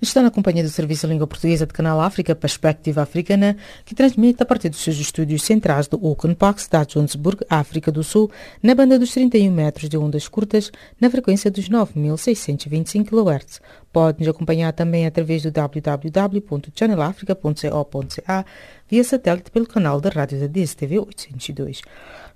[0.00, 4.42] Está na companhia do Serviço de Língua Portuguesa de Canal África Perspectiva Africana, que transmite
[4.42, 8.30] a partir dos seus estúdios centrais do Oaken Park, cidade de Johannesburg, África do Sul,
[8.62, 10.70] na banda dos 31 metros de ondas curtas,
[11.00, 13.62] na frequência dos 9.625 kHz.
[13.90, 18.44] Pode nos acompanhar também através do www.channelafrica.co.ca
[18.88, 21.80] via satélite pelo canal da rádio da DSTV 802.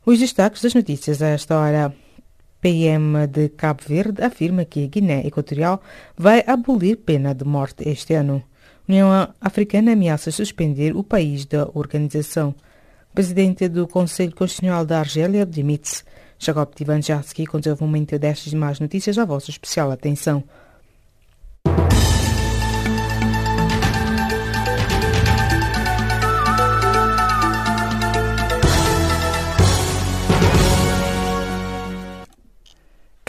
[0.06, 1.94] Os destaques das notícias a esta hora.
[2.60, 5.80] PM de Cabo Verde afirma que a Guiné Equatorial
[6.16, 8.42] vai abolir pena de morte este ano.
[8.88, 12.54] União Africana ameaça suspender o país da organização.
[13.10, 16.02] O presidente do Conselho Constitucional da Argélia demite-se.
[16.38, 20.42] Jacob Tivanjaski com desenvolvimento destas demais notícias à vossa especial atenção.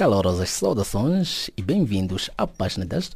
[0.02, 3.12] Calorosas saudações e bem-vindos à página das,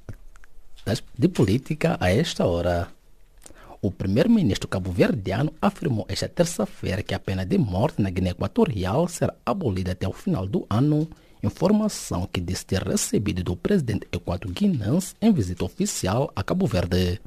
[0.85, 2.87] das, de política a esta hora.
[3.81, 9.33] O primeiro-ministro cabo-verdiano afirmou esta terça-feira que a pena de morte na Guiné Equatorial será
[9.43, 11.09] abolida até o final do ano,
[11.41, 17.19] informação que disse ter recebido do presidente equato-guinense em visita oficial a Cabo Verde.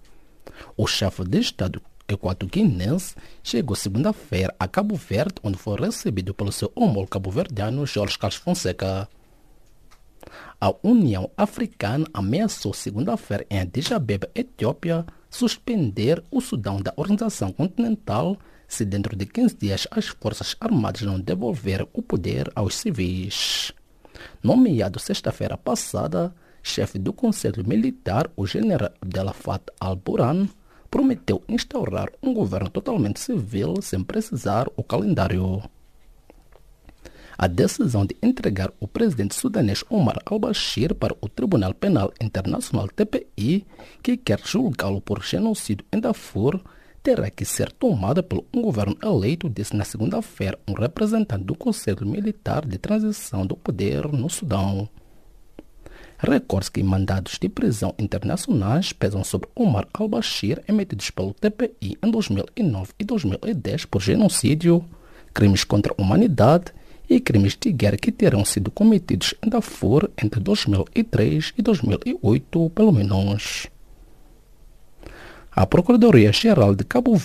[0.77, 6.71] O chefe de Estado equato-guinense chegou segunda-feira a Cabo Verde, onde foi recebido pelo seu
[6.77, 9.09] homólogo cabo-verdiano Jorge Carlos Fonseca.
[10.61, 18.37] A União Africana ameaçou segunda-feira em Addis Abeba, Etiópia, suspender o Sudão da Organização Continental
[18.67, 23.73] se dentro de 15 dias as Forças Armadas não devolverem o poder aos civis.
[24.43, 30.49] Nomeado sexta-feira passada, chefe do Conselho Militar, o general Abdelafat al-Burhan,
[30.91, 35.63] prometeu instaurar um governo totalmente civil sem precisar o calendário.
[37.41, 43.65] A decisão de entregar o presidente sudanês Omar al-Bashir para o Tribunal Penal Internacional TPI,
[44.03, 46.61] que quer julgá-lo por genocídio em Darfur,
[47.01, 52.05] terá que ser tomada por um governo eleito, disse na segunda-feira um representante do Conselho
[52.05, 54.89] Militar de Transição do Poder no Sudão.
[56.19, 62.95] Recordes que mandados de prisão internacionais pesam sobre Omar al-Bashir emitidos pelo TPI em 2009
[62.99, 64.85] e 2010 por genocídio,
[65.33, 66.73] crimes contra a humanidade
[67.09, 72.93] e crimes de guerra que terão sido cometidos em Darfur entre 2003 e 2008, pelo
[72.93, 73.67] menos.
[75.51, 77.21] A Procuradoria-Geral de Cabo,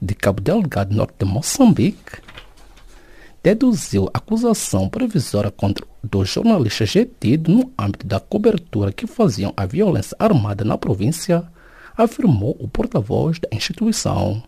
[0.00, 2.20] de Cabo Delgado, norte de Moçambique,
[3.42, 10.16] deduziu acusação provisória contra dois jornalistas detidos no âmbito da cobertura que faziam a violência
[10.18, 11.44] armada na província,
[11.96, 14.42] afirmou o porta-voz da instituição.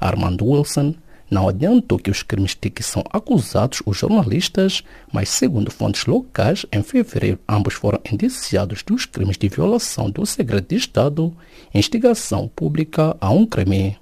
[0.00, 0.94] Armando Wilson
[1.32, 6.66] não adiantou que os crimes de que são acusados os jornalistas, mas segundo fontes locais,
[6.70, 11.34] em fevereiro ambos foram indiciados dos crimes de violação do segredo de Estado
[11.72, 13.96] e instigação pública a um crime.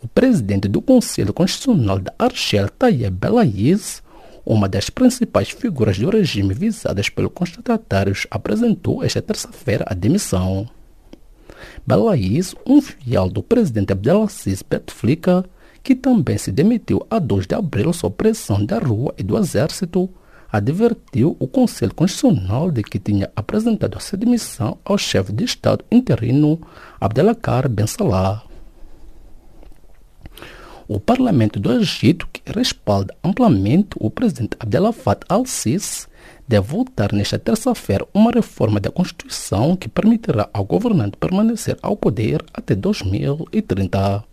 [0.00, 4.00] O presidente do Conselho Constitucional da Argel, Tayyip Belaïs,
[4.46, 10.70] uma das principais figuras do regime visadas pelos constatatários, apresentou esta terça-feira a demissão.
[11.86, 15.44] Belaís, um fiel do presidente Abdelaziz Bouteflika,
[15.82, 20.08] que também se demitiu a 2 de abril sob pressão da rua e do exército,
[20.50, 25.84] advertiu o Conselho Constitucional de que tinha apresentado a sua demissão ao chefe de Estado
[25.90, 26.60] interino
[27.00, 28.47] Abdelakar Ben Salah.
[30.88, 36.06] O parlamento do Egito, que respalda amplamente o presidente Abdelafat al-Sisi,
[36.48, 42.42] deve votar nesta terça-feira uma reforma da Constituição que permitirá ao governante permanecer ao poder
[42.54, 44.24] até 2030.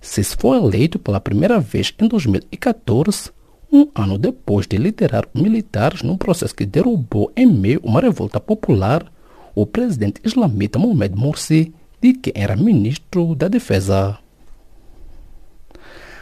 [0.00, 3.30] Se for eleito pela primeira vez em 2014,
[3.72, 9.06] um ano depois de liderar militares num processo que derrubou em meio uma revolta popular
[9.54, 14.18] o presidente islamita Mohamed Morsi, de quem era ministro da Defesa.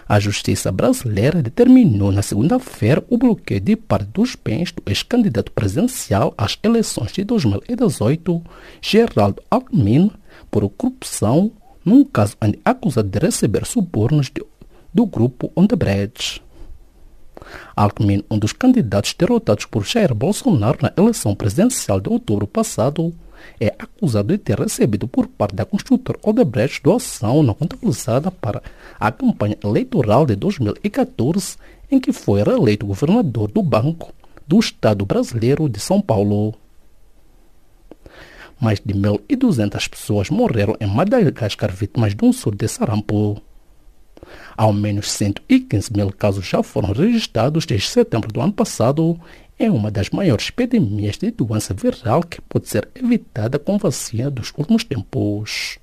[0.09, 6.33] A justiça brasileira determinou na segunda-feira o bloqueio de parte dos bens do ex-candidato presidencial
[6.39, 8.43] às eleições de 2018,
[8.81, 10.11] Geraldo Alckmin,
[10.51, 11.53] por corrupção,
[11.85, 14.43] num caso onde acusado de receber subornos de,
[14.95, 16.43] do grupo Odebrecht.
[17.77, 23.15] Alckmin, um dos candidatos derrotados por Jair Bolsonaro na eleição presidencial de outubro passado,
[23.61, 28.63] é acusado de ter recebido por parte da construtora Odebrecht doação não contabilizada para
[28.99, 31.57] a campanha eleitoral de 2014,
[31.91, 34.13] em que foi reeleito governador do Banco
[34.47, 36.55] do Estado brasileiro de São Paulo.
[38.61, 43.41] Mais de 1.200 pessoas morreram em Madagascar vítimas de um surto de sarampo.
[44.59, 49.17] Ao menos 115 mil casos já foram registrados desde setembro do ano passado
[49.57, 54.53] em uma das maiores epidemias de doença viral que pode ser evitada com vacina dos
[54.59, 55.79] últimos tempos.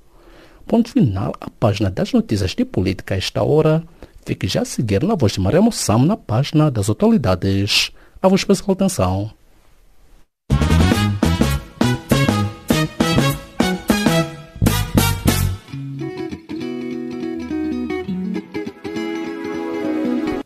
[0.68, 3.81] Ponto final à página das notícias de política a esta hora.
[4.25, 7.92] Fique já a seguir na voz de Maria Moçam na página das autoridades.
[8.22, 9.31] A voz especial atenção.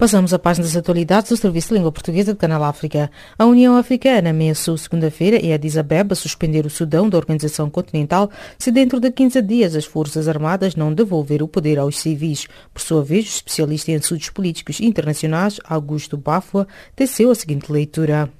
[0.00, 3.10] Passamos à página das atualidades do Serviço de Língua Portuguesa do Canal África.
[3.38, 8.72] A União Africana ameaçou segunda-feira e Addis Abeba suspender o Sudão da Organização Continental se
[8.72, 12.48] dentro de 15 dias as Forças Armadas não devolver o poder aos civis.
[12.72, 18.30] Por sua vez, o especialista em assuntos políticos internacionais, Augusto Bafua, teceu a seguinte leitura.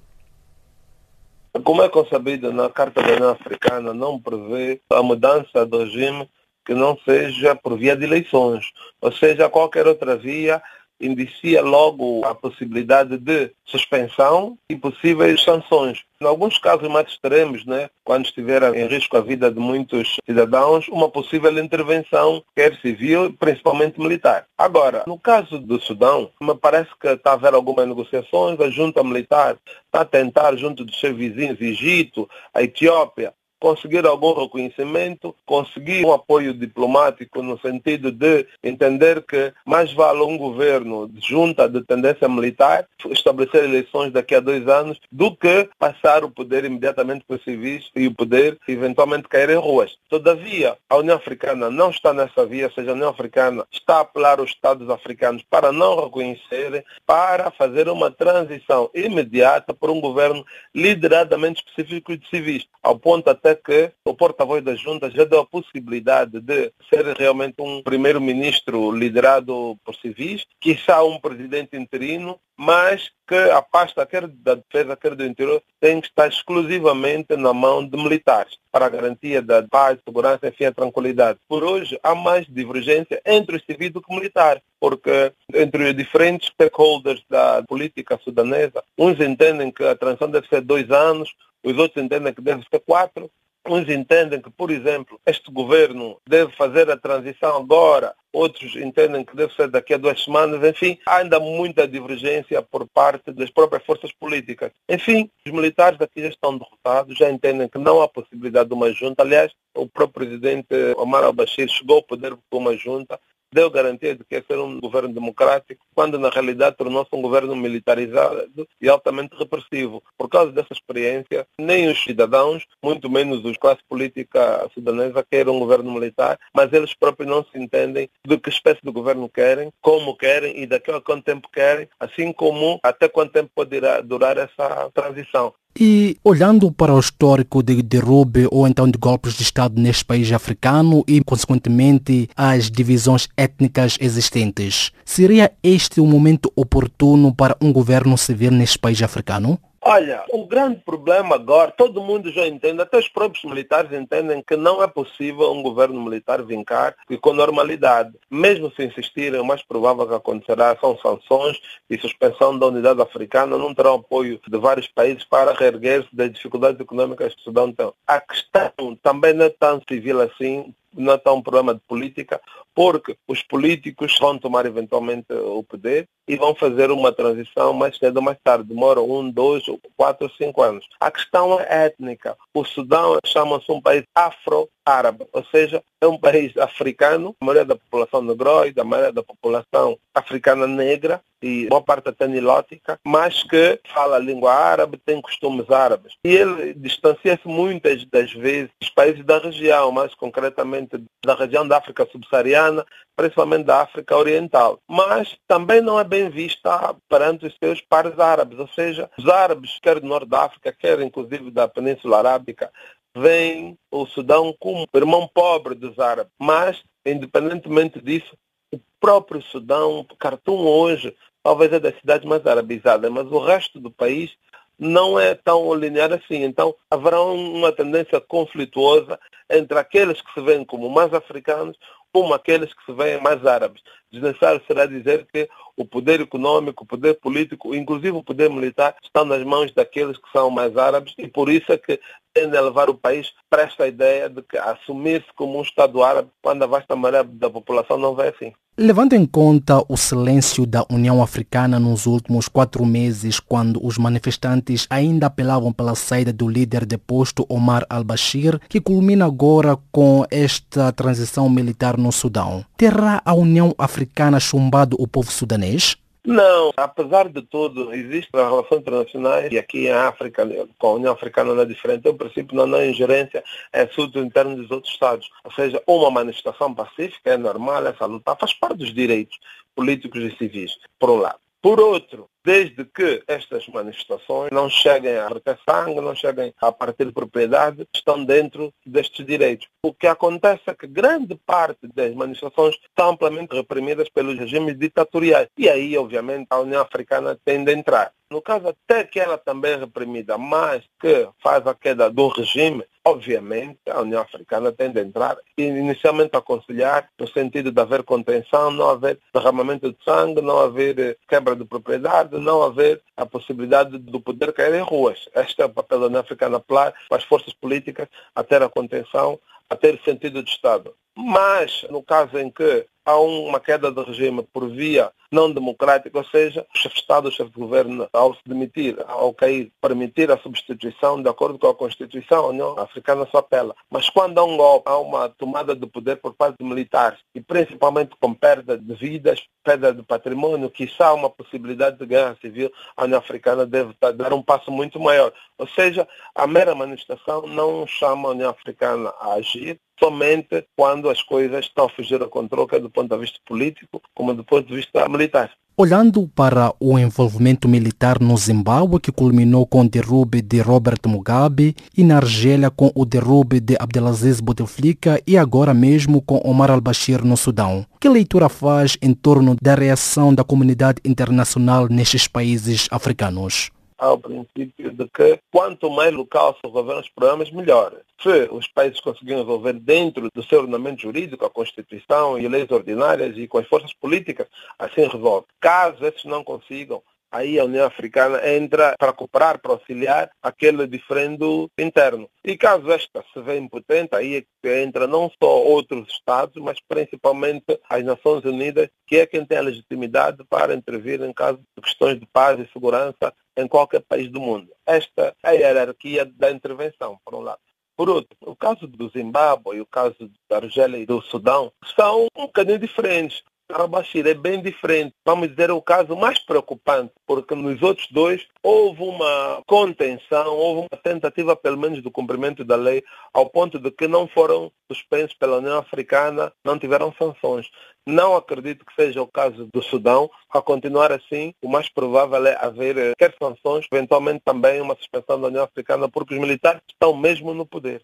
[1.62, 6.26] Como é concebido na Carta da União Africana, não prevê a mudança do regime
[6.64, 8.64] que não seja por via de eleições,
[9.00, 10.62] ou seja, qualquer outra via
[11.00, 16.02] indicia logo a possibilidade de suspensão e possíveis sanções.
[16.20, 20.86] Em alguns casos mais extremos, né, quando estiver em risco a vida de muitos cidadãos,
[20.88, 24.46] uma possível intervenção, quer civil, principalmente militar.
[24.58, 29.02] Agora, no caso do Sudão, me parece que está a haver algumas negociações, a junta
[29.02, 29.56] militar
[29.86, 36.12] está a tentar, junto dos seus vizinhos, Egito, a Etiópia, conseguir algum reconhecimento, conseguir um
[36.12, 42.28] apoio diplomático no sentido de entender que mais vale um governo de junta de tendência
[42.28, 47.44] militar estabelecer eleições daqui a dois anos do que passar o poder imediatamente para os
[47.44, 49.96] civis e o poder eventualmente cair em ruas.
[50.08, 54.00] Todavia, a União Africana não está nessa via, ou seja, a União Africana está a
[54.00, 60.44] apelar aos Estados africanos para não reconhecerem, para fazer uma transição imediata por um governo
[60.74, 65.46] lideradamente específico de civis, ao ponto até que o porta-voz da junta já deu a
[65.46, 73.10] possibilidade de ser realmente um primeiro-ministro liderado por civis, que está um presidente interino, mas
[73.26, 77.86] que a pasta quer da defesa, quer do interior, tem que estar exclusivamente na mão
[77.86, 81.38] de militares, para a garantia da paz, segurança, enfim, a tranquilidade.
[81.48, 86.48] Por hoje, há mais divergência entre os civis do que militares, porque entre os diferentes
[86.48, 92.02] stakeholders da política sudanesa, uns entendem que a transição deve ser dois anos, os outros
[92.02, 93.30] entendem que deve ser quatro,
[93.68, 99.36] Uns entendem que, por exemplo, este governo deve fazer a transição agora, outros entendem que
[99.36, 100.64] deve ser daqui a duas semanas.
[100.64, 104.72] Enfim, há ainda muita divergência por parte das próprias forças políticas.
[104.88, 108.90] Enfim, os militares daqui já estão derrotados, já entendem que não há possibilidade de uma
[108.92, 109.22] junta.
[109.22, 113.20] Aliás, o próprio presidente Omar al-Bashir chegou ao poder com uma junta
[113.52, 117.54] deu garantia de que ia ser um governo democrático, quando na realidade tornou-se um governo
[117.56, 120.02] militarizado e altamente repressivo.
[120.16, 125.58] Por causa dessa experiência, nem os cidadãos, muito menos os classe política sudanesa, querem um
[125.58, 130.16] governo militar, mas eles próprios não se entendem de que espécie de governo querem, como
[130.16, 134.90] querem e daqui a quanto tempo querem, assim como até quanto tempo poderá durar essa
[134.94, 135.54] transição.
[135.78, 140.30] E olhando para o histórico de derrube ou então de golpes de Estado neste país
[140.32, 148.18] africano e, consequentemente, as divisões étnicas existentes, seria este o momento oportuno para um governo
[148.18, 149.58] civil neste país africano?
[149.82, 154.54] Olha, o grande problema agora, todo mundo já entende, até os próprios militares entendem que
[154.54, 158.12] não é possível um governo militar vincar e com normalidade.
[158.30, 161.58] Mesmo se insistirem, o mais provável que acontecerá são sanções
[161.88, 166.78] e suspensão da unidade africana, não terão apoio de vários países para reerguer-se das dificuldades
[166.78, 167.90] econômicas que o Sudão tem.
[168.06, 172.40] A questão também não é tão civil assim, não é tão um problema de política,
[172.74, 178.18] porque os políticos vão tomar eventualmente o poder e vão fazer uma transição mais cedo
[178.18, 178.68] ou mais tarde.
[178.68, 179.64] Demora um, dois,
[179.96, 180.86] quatro, cinco anos.
[181.00, 182.36] A questão é étnica.
[182.54, 187.76] O Sudão chama-se um país afro-árabe, ou seja, é um país africano, a maioria da
[187.76, 193.80] população negroide, a maioria da população africana negra e boa parte até nilótica, mas que
[193.92, 196.14] fala a língua árabe, tem costumes árabes.
[196.24, 200.79] E ele distancia-se muitas das vezes dos países da região, mais concretamente
[201.24, 202.84] da região da África subsaariana,
[203.16, 204.78] principalmente da África Oriental.
[204.88, 209.78] Mas também não é bem vista perante os seus pares árabes, ou seja, os árabes,
[209.80, 212.70] quer do norte da África, quer inclusive da Península Arábica,
[213.14, 216.32] veem o Sudão como o irmão pobre dos árabes.
[216.38, 218.36] Mas, independentemente disso,
[218.72, 223.90] o próprio Sudão, Khartoum hoje, talvez é das cidades mais arabizadas, mas o resto do
[223.90, 224.36] país
[224.80, 226.42] não é tão linear assim.
[226.42, 231.76] Então, haverá uma tendência conflituosa entre aqueles que se veem como mais africanos
[232.12, 233.82] como aqueles que se veem mais árabes.
[234.10, 239.24] Desnecessário será dizer que o poder econômico, o poder político, inclusive o poder militar, estão
[239.24, 242.00] nas mãos daqueles que são mais árabes e por isso é que
[242.34, 246.30] tende a levar o país para esta ideia de que assumir-se como um Estado árabe
[246.42, 248.52] quando a vasta maioria da população não vê assim.
[248.78, 254.86] Levando em conta o silêncio da União Africana nos últimos quatro meses, quando os manifestantes
[254.88, 261.50] ainda apelavam pela saída do líder deposto Omar al-Bashir, que culmina agora com esta transição
[261.50, 265.96] militar no Sudão, terá a União Africana chumbado o povo sudanês?
[266.24, 270.46] Não, apesar de tudo, existem relações internacionais e aqui em África,
[270.78, 272.06] com a União Africana não é diferente.
[272.08, 275.30] O princípio não é ingerência, é assunto interno dos outros Estados.
[275.44, 279.38] Ou seja, uma manifestação pacífica é normal, essa luta faz parte dos direitos
[279.74, 281.38] políticos e civis, por um lado.
[281.62, 287.04] Por outro, desde que estas manifestações não cheguem a verter sangue, não cheguem a partir
[287.04, 289.68] de propriedade, estão dentro destes direitos.
[289.82, 295.48] O que acontece é que grande parte das manifestações estão amplamente reprimidas pelos regimes ditatoriais.
[295.58, 298.10] E aí, obviamente, a União Africana tem de entrar.
[298.30, 302.84] No caso até que ela também é reprimida, mas que faz a queda do regime,
[303.04, 308.70] obviamente a União Africana tem de entrar e inicialmente aconselhar no sentido de haver contenção,
[308.70, 313.98] não haver derramamento de sangue, não haver eh, quebra de propriedade, não haver a possibilidade
[313.98, 315.28] do poder cair em ruas.
[315.34, 318.68] Este é o papel da União Africana apelar para as forças políticas a ter a
[318.68, 320.94] contenção, a ter sentido de Estado.
[321.16, 326.24] Mas, no caso em que há uma queda de regime por via não democrática, ou
[326.24, 330.30] seja, o chefe de Estado, o chefe de governo, ao se demitir, ao cair, permitir
[330.30, 333.74] a substituição de acordo com a Constituição, a União Africana só apela.
[333.88, 337.40] Mas quando há um golpe, há uma tomada de poder por parte de militares, e
[337.40, 342.72] principalmente com perda de vidas, perda de patrimônio, que há uma possibilidade de guerra civil,
[342.96, 345.32] a União Africana deve dar um passo muito maior.
[345.56, 351.22] Ou seja, a mera manifestação não chama a União Africana a agir, somente quando as
[351.22, 354.66] coisas estão a fugir ao controle, quer do ponto de vista político, como do ponto
[354.68, 355.50] de vista militar.
[355.76, 361.74] Olhando para o envolvimento militar no Zimbábue, que culminou com o derrube de Robert Mugabe,
[361.96, 367.24] e na Argélia com o derrube de Abdelaziz Bouteflika e agora mesmo com Omar al-Bashir
[367.24, 367.86] no Sudão.
[367.98, 373.70] Que leitura faz em torno da reação da comunidade internacional nestes países africanos?
[374.00, 377.94] Ao princípio de que quanto mais local se resolverem os problemas, melhor.
[378.20, 383.36] Se os países conseguirem resolver dentro do seu ordenamento jurídico, a Constituição e leis ordinárias
[383.36, 385.46] e com as forças políticas, assim resolve.
[385.60, 391.70] Caso esses não consigam, aí a União Africana entra para cooperar, para auxiliar aquele diferendo
[391.78, 392.28] interno.
[392.42, 396.78] E caso esta se vê impotente, aí é que entra não só outros Estados, mas
[396.88, 401.82] principalmente as Nações Unidas, que é quem tem a legitimidade para intervir em caso de
[401.82, 404.70] questões de paz e segurança em qualquer país do mundo.
[404.86, 407.60] Esta é a hierarquia da intervenção, por um lado.
[407.96, 412.28] Por outro, o caso do Zimbábue e o caso da Argélia e do Sudão são
[412.34, 413.42] um bocadinho diferentes.
[413.72, 415.14] Al-Bashir é bem diferente.
[415.24, 421.02] Vamos dizer, o caso mais preocupante, porque nos outros dois houve uma contenção, houve uma
[421.02, 425.58] tentativa, pelo menos, do cumprimento da lei, ao ponto de que não foram suspensos pela
[425.58, 427.70] União Africana, não tiveram sanções.
[428.06, 430.30] Não acredito que seja o caso do Sudão.
[430.52, 435.40] A continuar assim, o mais provável é haver eh, quer sanções, eventualmente também uma suspensão
[435.40, 438.02] da União Africana, porque os militares estão mesmo no poder.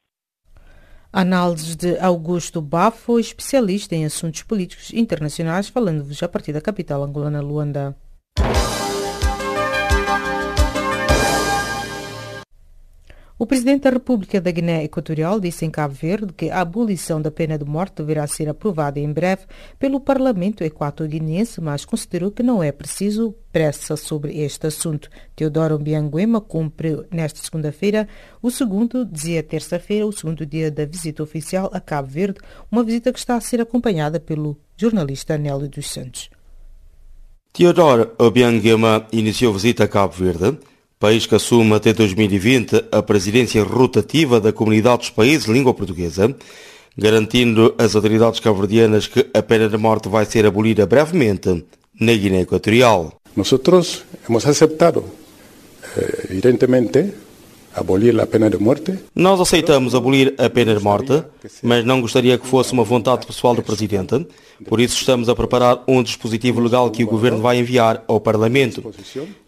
[1.17, 7.41] Análises de Augusto Bafo, especialista em assuntos políticos internacionais, falando-vos a partir da capital angolana
[7.41, 7.97] Luanda.
[13.39, 17.31] O presidente da República da Guiné Equatorial disse em Cabo Verde que a abolição da
[17.31, 19.43] pena de morte deverá ser aprovada em breve
[19.79, 25.11] pelo Parlamento equatorianense, mas considerou que não é preciso pressa sobre este assunto.
[25.35, 28.09] Teodoro Bianguema cumpre nesta segunda-feira
[28.41, 32.41] o segundo, dizia terça-feira, o segundo dia da visita oficial a Cabo Verde,
[32.73, 36.31] uma visita que está a ser acompanhada pelo jornalista Nélio dos Santos.
[37.53, 40.59] Teodoro Obianguema iniciou visita a Cabo Verde
[40.99, 46.35] país que assume até 2020 a presidência rotativa da Comunidade dos Países de Língua Portuguesa,
[46.97, 51.65] garantindo às autoridades cabo-verdianas que a pena de morte vai ser abolida brevemente
[52.01, 53.13] na Guiné Equatorial.
[53.37, 55.05] Nosotros hemos aceptado,
[55.97, 57.13] eh, evidentemente,
[57.75, 58.99] abolir a pena de morte?
[59.15, 61.23] Nós aceitamos abolir a pena de morte,
[61.63, 64.27] mas não gostaria que fosse uma vontade pessoal do Presidente.
[64.67, 68.83] Por isso estamos a preparar um dispositivo legal que o Governo vai enviar ao Parlamento.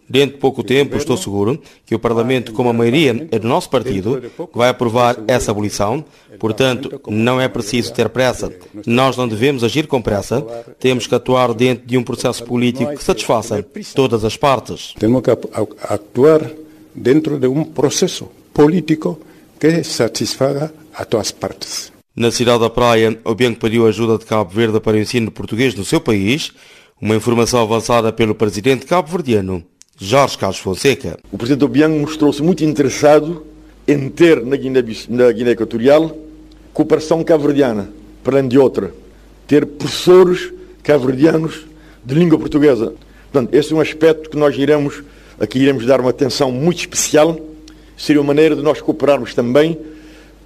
[0.09, 3.69] Dentro de pouco tempo, estou seguro que o Parlamento, com a maioria é do nosso
[3.69, 4.23] partido,
[4.55, 6.05] vai aprovar essa abolição.
[6.38, 8.50] Portanto, não é preciso ter pressa.
[8.87, 10.41] Nós não devemos agir com pressa.
[10.81, 14.95] Temos que atuar dentro de um processo político que satisfaça todas as partes.
[14.99, 16.50] Temos que atuar
[16.95, 19.21] dentro de um processo político
[19.61, 21.93] que satisfaga a todas as partes.
[22.17, 25.75] Na cidade da Praia, o Bianco pediu ajuda de Cabo Verde para o ensino português
[25.75, 26.53] no seu país,
[27.00, 29.65] uma informação avançada pelo presidente cabo-verdiano,
[30.00, 31.19] Jorge Carlos Fonseca.
[31.33, 33.45] O presidente Obiang mostrou-se muito interessado
[33.87, 36.17] em ter na Guiné, na Guiné Equatorial
[36.73, 37.90] cooperação cabo-verdiana,
[38.49, 38.95] de outra,
[39.49, 40.52] ter professores
[40.85, 41.67] cabo-verdianos
[42.05, 42.95] de língua portuguesa.
[43.33, 45.02] Portanto, esse é um aspecto que nós iremos,
[45.40, 47.37] aqui iremos dar uma atenção muito especial,
[47.97, 49.76] seria uma maneira de nós cooperarmos também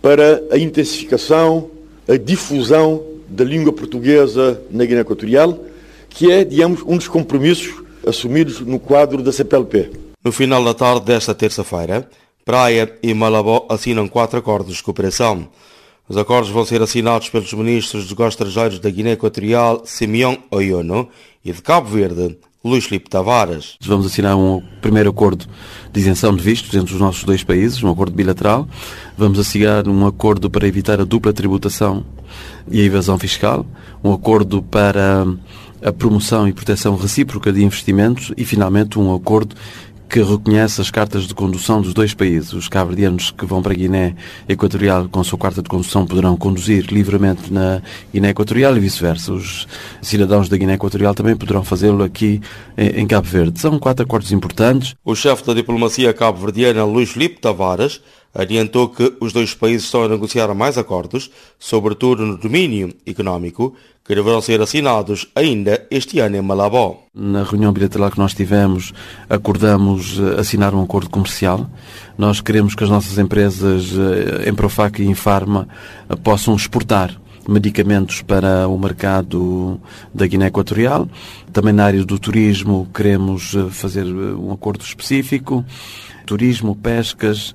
[0.00, 1.70] para a intensificação,
[2.08, 5.62] a difusão da língua portuguesa na Guiné Equatorial,
[6.08, 9.90] que é, digamos, um dos compromissos assumidos no quadro da CPLP.
[10.24, 12.08] No final da tarde desta terça-feira,
[12.44, 15.48] Praia e Malabó assinam quatro acordos de cooperação.
[16.08, 21.08] Os acordos vão ser assinados pelos ministros dos negócios estrangeiros da Guiné Equatorial, Simeão Oyono,
[21.44, 23.76] e de Cabo Verde, Luís Filipe Tavares.
[23.80, 25.46] Vamos assinar um primeiro acordo
[25.92, 28.68] de isenção de vistos entre os nossos dois países, um acordo bilateral.
[29.16, 32.04] Vamos assinar um acordo para evitar a dupla tributação
[32.70, 33.66] e a evasão fiscal,
[34.02, 35.26] um acordo para
[35.82, 39.56] a promoção e proteção recíproca de investimentos e, finalmente, um acordo
[40.12, 42.52] que reconhece as cartas de condução dos dois países.
[42.52, 44.14] Os cabo-verdianos que vão para a Guiné
[44.46, 47.80] Equatorial com a sua carta de condução poderão conduzir livremente na
[48.12, 49.32] Guiné Equatorial e vice-versa.
[49.32, 49.66] Os
[50.02, 52.42] cidadãos da Guiné Equatorial também poderão fazê-lo aqui
[52.76, 53.58] em Cabo Verde.
[53.58, 54.94] São quatro acordos importantes.
[55.02, 58.02] O chefe da diplomacia cabo-verdiana, Luís Filipe Tavares,
[58.34, 63.74] adiantou que os dois países estão a negociar mais acordos, sobretudo no domínio económico,
[64.04, 67.04] que deverão ser assinados ainda este ano em Malabó.
[67.14, 68.92] Na reunião bilateral que nós tivemos,
[69.28, 71.70] acordamos eh, assinar um acordo comercial.
[72.18, 75.68] Nós queremos que as nossas empresas eh, em Profac e em Farma
[76.08, 77.16] eh, possam exportar
[77.48, 79.80] medicamentos para o mercado
[80.12, 81.08] da Guiné Equatorial.
[81.52, 85.64] Também na área do turismo queremos fazer um acordo específico.
[86.24, 87.54] Turismo, pescas,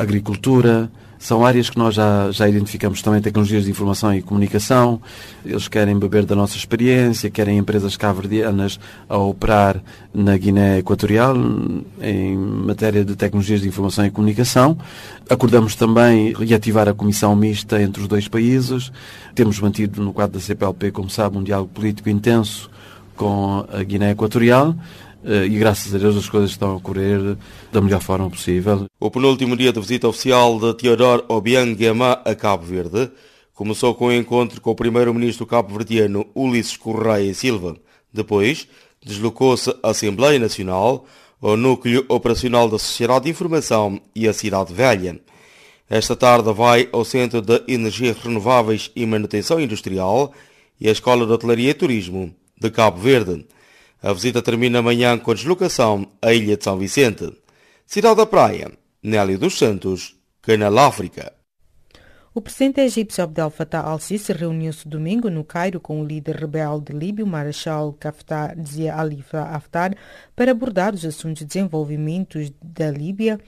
[0.00, 5.00] agricultura, são áreas que nós já, já identificamos também, tecnologias de informação e comunicação.
[5.44, 11.34] Eles querem beber da nossa experiência, querem empresas cabo-verdianas a operar na Guiné Equatorial
[12.00, 14.76] em matéria de tecnologias de informação e comunicação.
[15.28, 18.92] Acordamos também reativar a comissão mista entre os dois países.
[19.34, 22.70] Temos mantido, no quadro da CPLP, como sabe, um diálogo político intenso
[23.16, 24.76] com a Guiné Equatorial.
[25.26, 27.36] Eh, e graças a Deus as coisas estão a ocorrer
[27.72, 28.86] da melhor forma possível.
[29.00, 33.10] O penúltimo dia de visita oficial de Teodoro Obiang Guiamá a Cabo Verde
[33.52, 37.76] começou com o um encontro com o primeiro-ministro cabo-verdiano Ulisses Correia Silva.
[38.12, 38.68] Depois,
[39.04, 41.04] deslocou-se à Assembleia Nacional,
[41.42, 45.20] ao Núcleo Operacional da Sociedade de Informação e à Cidade Velha.
[45.90, 50.32] Esta tarde vai ao Centro de Energias Renováveis e Manutenção Industrial
[50.80, 53.44] e à Escola de Hotelaria e Turismo de Cabo Verde.
[54.02, 57.32] A visita termina amanhã com deslocação à Ilha de São Vicente.
[57.86, 58.70] Cidade da Praia,
[59.02, 61.32] Nélio dos Santos, Canal África.
[62.34, 67.26] O presidente egípcio Abdel Fattah al-Sisi reuniu-se domingo no Cairo com o líder rebelde líbio
[67.26, 69.96] Marechal Haftar Zia Khalifa Haftar
[70.36, 73.40] para abordar os assuntos de desenvolvimento da Líbia,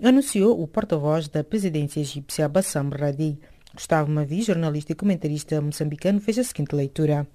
[0.00, 3.36] anunciou o porta-voz da presidência egípcia Bassam Radi.
[3.74, 7.26] Gustavo Mavi, jornalista e comentarista moçambicano, fez a seguinte leitura.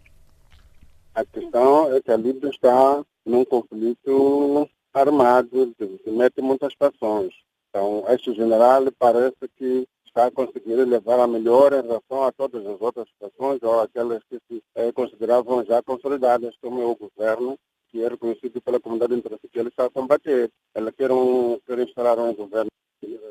[1.16, 7.34] A questão é que a Líbia está num conflito armado, que mete muitas passões.
[7.70, 12.66] Então, este general parece que está a conseguir levar a melhor em relação a todas
[12.66, 17.60] as outras situações ou aquelas que se é, consideravam já consolidadas, como é o governo,
[17.90, 20.52] que é reconhecido pela comunidade internacional que ele está a combater.
[20.74, 22.72] Ela quer, um, quer instalar um governo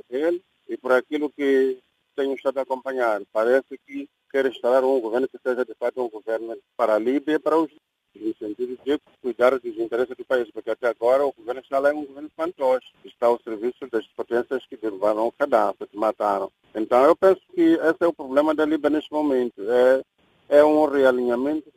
[0.08, 1.80] dele e por aquilo que
[2.14, 6.08] tenho estado a acompanhar, parece que quer instalar um governo que seja de fato um
[6.08, 7.70] governo para a Líbia e para os
[8.14, 11.94] no sentido de cuidar dos interesses do país, porque até agora o governo nacional é
[11.94, 16.50] um governo fantoche, está ao serviço das potências que derrubaram o Gaddafi, que mataram.
[16.74, 20.02] Então eu penso que esse é o problema da Líbia neste momento, é,
[20.48, 21.72] é um realinhamento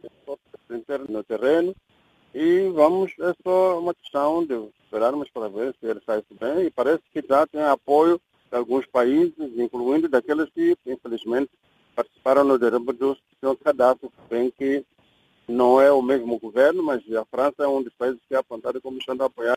[1.10, 1.76] no terreno
[2.34, 6.66] e vamos, é só uma questão de esperarmos para ver se ele sai bem.
[6.66, 8.20] E parece que já tem apoio
[8.52, 11.52] de alguns países, incluindo daqueles que infelizmente
[11.96, 13.58] participaram no derrubo do Sr.
[13.64, 14.86] Gaddafi, bem que
[15.48, 18.82] não é o mesmo governo, mas a França é um dos países que é apontado
[18.82, 19.56] como estando a apoiar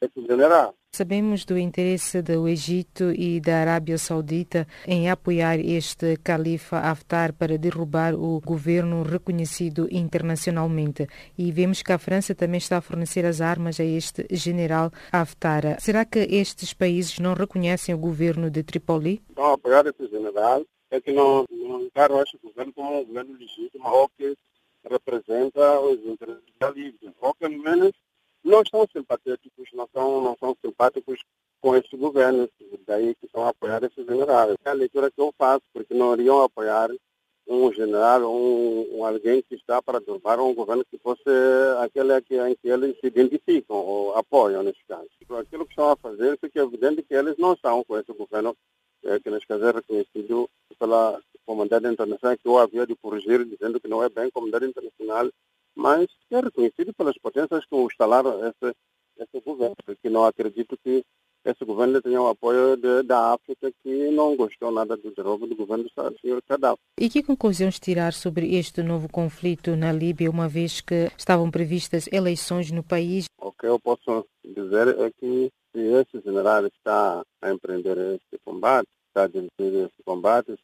[0.00, 0.74] esse general.
[0.92, 7.58] Sabemos do interesse do Egito e da Arábia Saudita em apoiar este califa Haftar para
[7.58, 11.06] derrubar o governo reconhecido internacionalmente.
[11.36, 15.78] E vemos que a França também está a fornecer as armas a este general Haftar.
[15.80, 19.22] Será que estes países não reconhecem o governo de Tripoli?
[19.28, 20.64] Estão a apoiar esse general.
[20.90, 24.36] É que não, não encaram este governo como um governo legítimo ou que
[24.88, 27.12] representa os interesses da Líbia.
[27.20, 27.92] Ou pelo menos
[28.44, 31.20] não são simpatéticos, não são, não são simpáticos
[31.60, 32.48] com este governo,
[32.86, 34.56] daí que estão a apoiar esses generais.
[34.64, 36.90] É a leitura que eu faço, porque não iriam apoiar
[37.48, 41.22] um general, um, um alguém que está para derrubar um governo que fosse
[41.80, 45.08] aquele que, em que eles se identificam ou apoiam, nesse caso.
[45.38, 48.56] Aquilo que estão a fazer, fica evidente que eles não estão com esse governo,
[49.04, 49.72] é, que nesse caso é
[51.76, 55.28] comunidade internacional, que eu havia de corrigir, dizendo que não é bem comunidade internacional,
[55.74, 58.74] mas é reconhecido pelas potências que instalaram esse,
[59.18, 61.04] esse governo, porque não acredito que
[61.44, 65.54] esse governo tenha o apoio de, da África que não gostou nada do derrubo do
[65.54, 66.42] governo do Sr.
[66.48, 66.82] Gaddafi.
[66.98, 72.08] E que conclusões tirar sobre este novo conflito na Líbia, uma vez que estavam previstas
[72.10, 73.26] eleições no país?
[73.38, 78.88] O que eu posso dizer é que se esse general está a empreender este combate,
[79.08, 80.56] está a dirigir esse combate,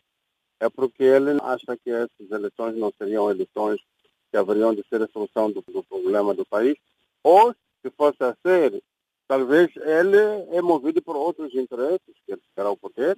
[0.62, 3.80] é porque ele acha que essas eleições não seriam eleições
[4.30, 6.76] que haveriam de ser a solução do, do problema do país,
[7.22, 8.80] ou, se fosse a ser,
[9.26, 10.16] talvez ele
[10.52, 13.16] é movido por outros interesses, que ele será o poder.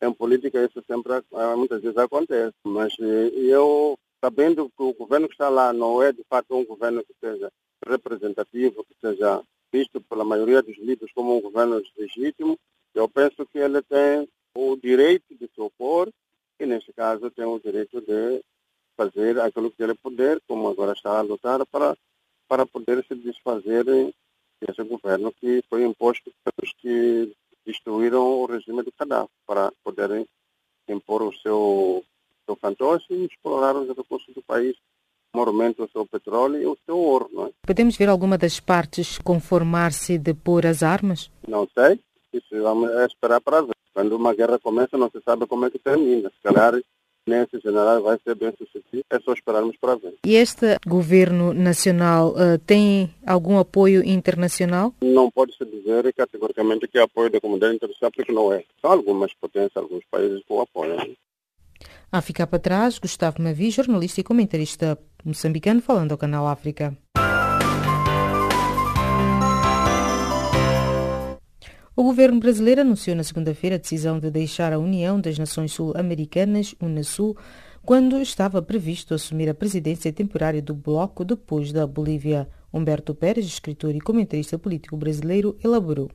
[0.00, 5.34] Em política isso sempre, eh, muitas vezes acontece, mas eu, sabendo que o governo que
[5.34, 7.52] está lá não é de fato um governo que seja
[7.86, 12.58] representativo, que seja visto pela maioria dos líderes como um governo legítimo,
[12.94, 16.10] eu penso que ele tem o direito de se opor
[16.58, 18.42] e, neste caso, tem o direito de
[18.96, 21.96] fazer aquilo que ele puder, como agora está a lutar, para,
[22.48, 27.32] para poder se desfazer desse governo que foi imposto pelos que
[27.66, 30.26] destruíram o regime do Gaddafi, para poderem
[30.88, 32.04] impor o seu,
[32.46, 34.76] seu fantoche e explorar os recursos do país
[35.34, 37.28] mormente o seu petróleo e o seu ouro.
[37.30, 37.50] Não é?
[37.66, 41.30] Podemos ver alguma das partes conformar-se de pôr as armas?
[41.46, 42.00] Não sei,
[42.32, 43.75] isso vamos esperar para ver.
[43.96, 46.28] Quando uma guerra começa, não se sabe como é que termina.
[46.28, 46.78] Se calhar
[47.26, 50.12] nesse general vai ser bem sucedido, é só esperarmos para ver.
[50.22, 54.92] E este governo nacional uh, tem algum apoio internacional?
[55.00, 58.62] Não pode-se dizer categoricamente que é apoio da comunidade internacional, porque não é.
[58.82, 61.16] São algumas potências, alguns países que o apoiam.
[62.12, 66.94] A ficar para trás, Gustavo Mavi, jornalista e comentarista moçambicano, falando ao Canal África.
[71.98, 76.74] O governo brasileiro anunciou na segunda-feira a decisão de deixar a União das Nações Sul-Americanas,
[76.78, 77.34] UNASUL,
[77.82, 82.50] quando estava previsto assumir a presidência temporária do bloco depois da Bolívia.
[82.70, 86.10] Humberto Pérez, escritor e comentarista político brasileiro, elaborou.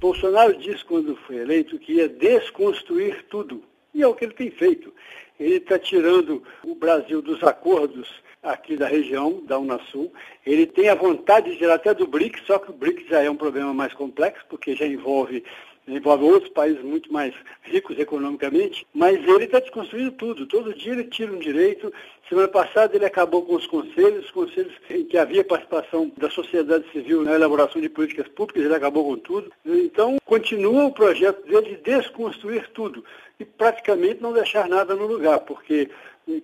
[0.00, 3.62] Bolsonaro disse quando foi eleito que ia desconstruir tudo.
[3.94, 4.92] E é o que ele tem feito.
[5.38, 8.08] Ele está tirando o Brasil dos acordos
[8.52, 10.12] aqui da região, da Unasul.
[10.44, 13.30] Ele tem a vontade de tirar até do BRICS, só que o BRICS já é
[13.30, 15.44] um problema mais complexo, porque já envolve
[15.88, 17.32] envolve outros países muito mais
[17.62, 20.46] ricos economicamente, mas ele está desconstruindo tudo.
[20.46, 21.92] Todo dia ele tira um direito.
[22.28, 26.84] Semana passada ele acabou com os conselhos, os conselhos em que havia participação da sociedade
[26.90, 29.52] civil na elaboração de políticas públicas, ele acabou com tudo.
[29.64, 33.04] Então, continua o projeto dele de desconstruir tudo
[33.38, 35.88] e praticamente não deixar nada no lugar, porque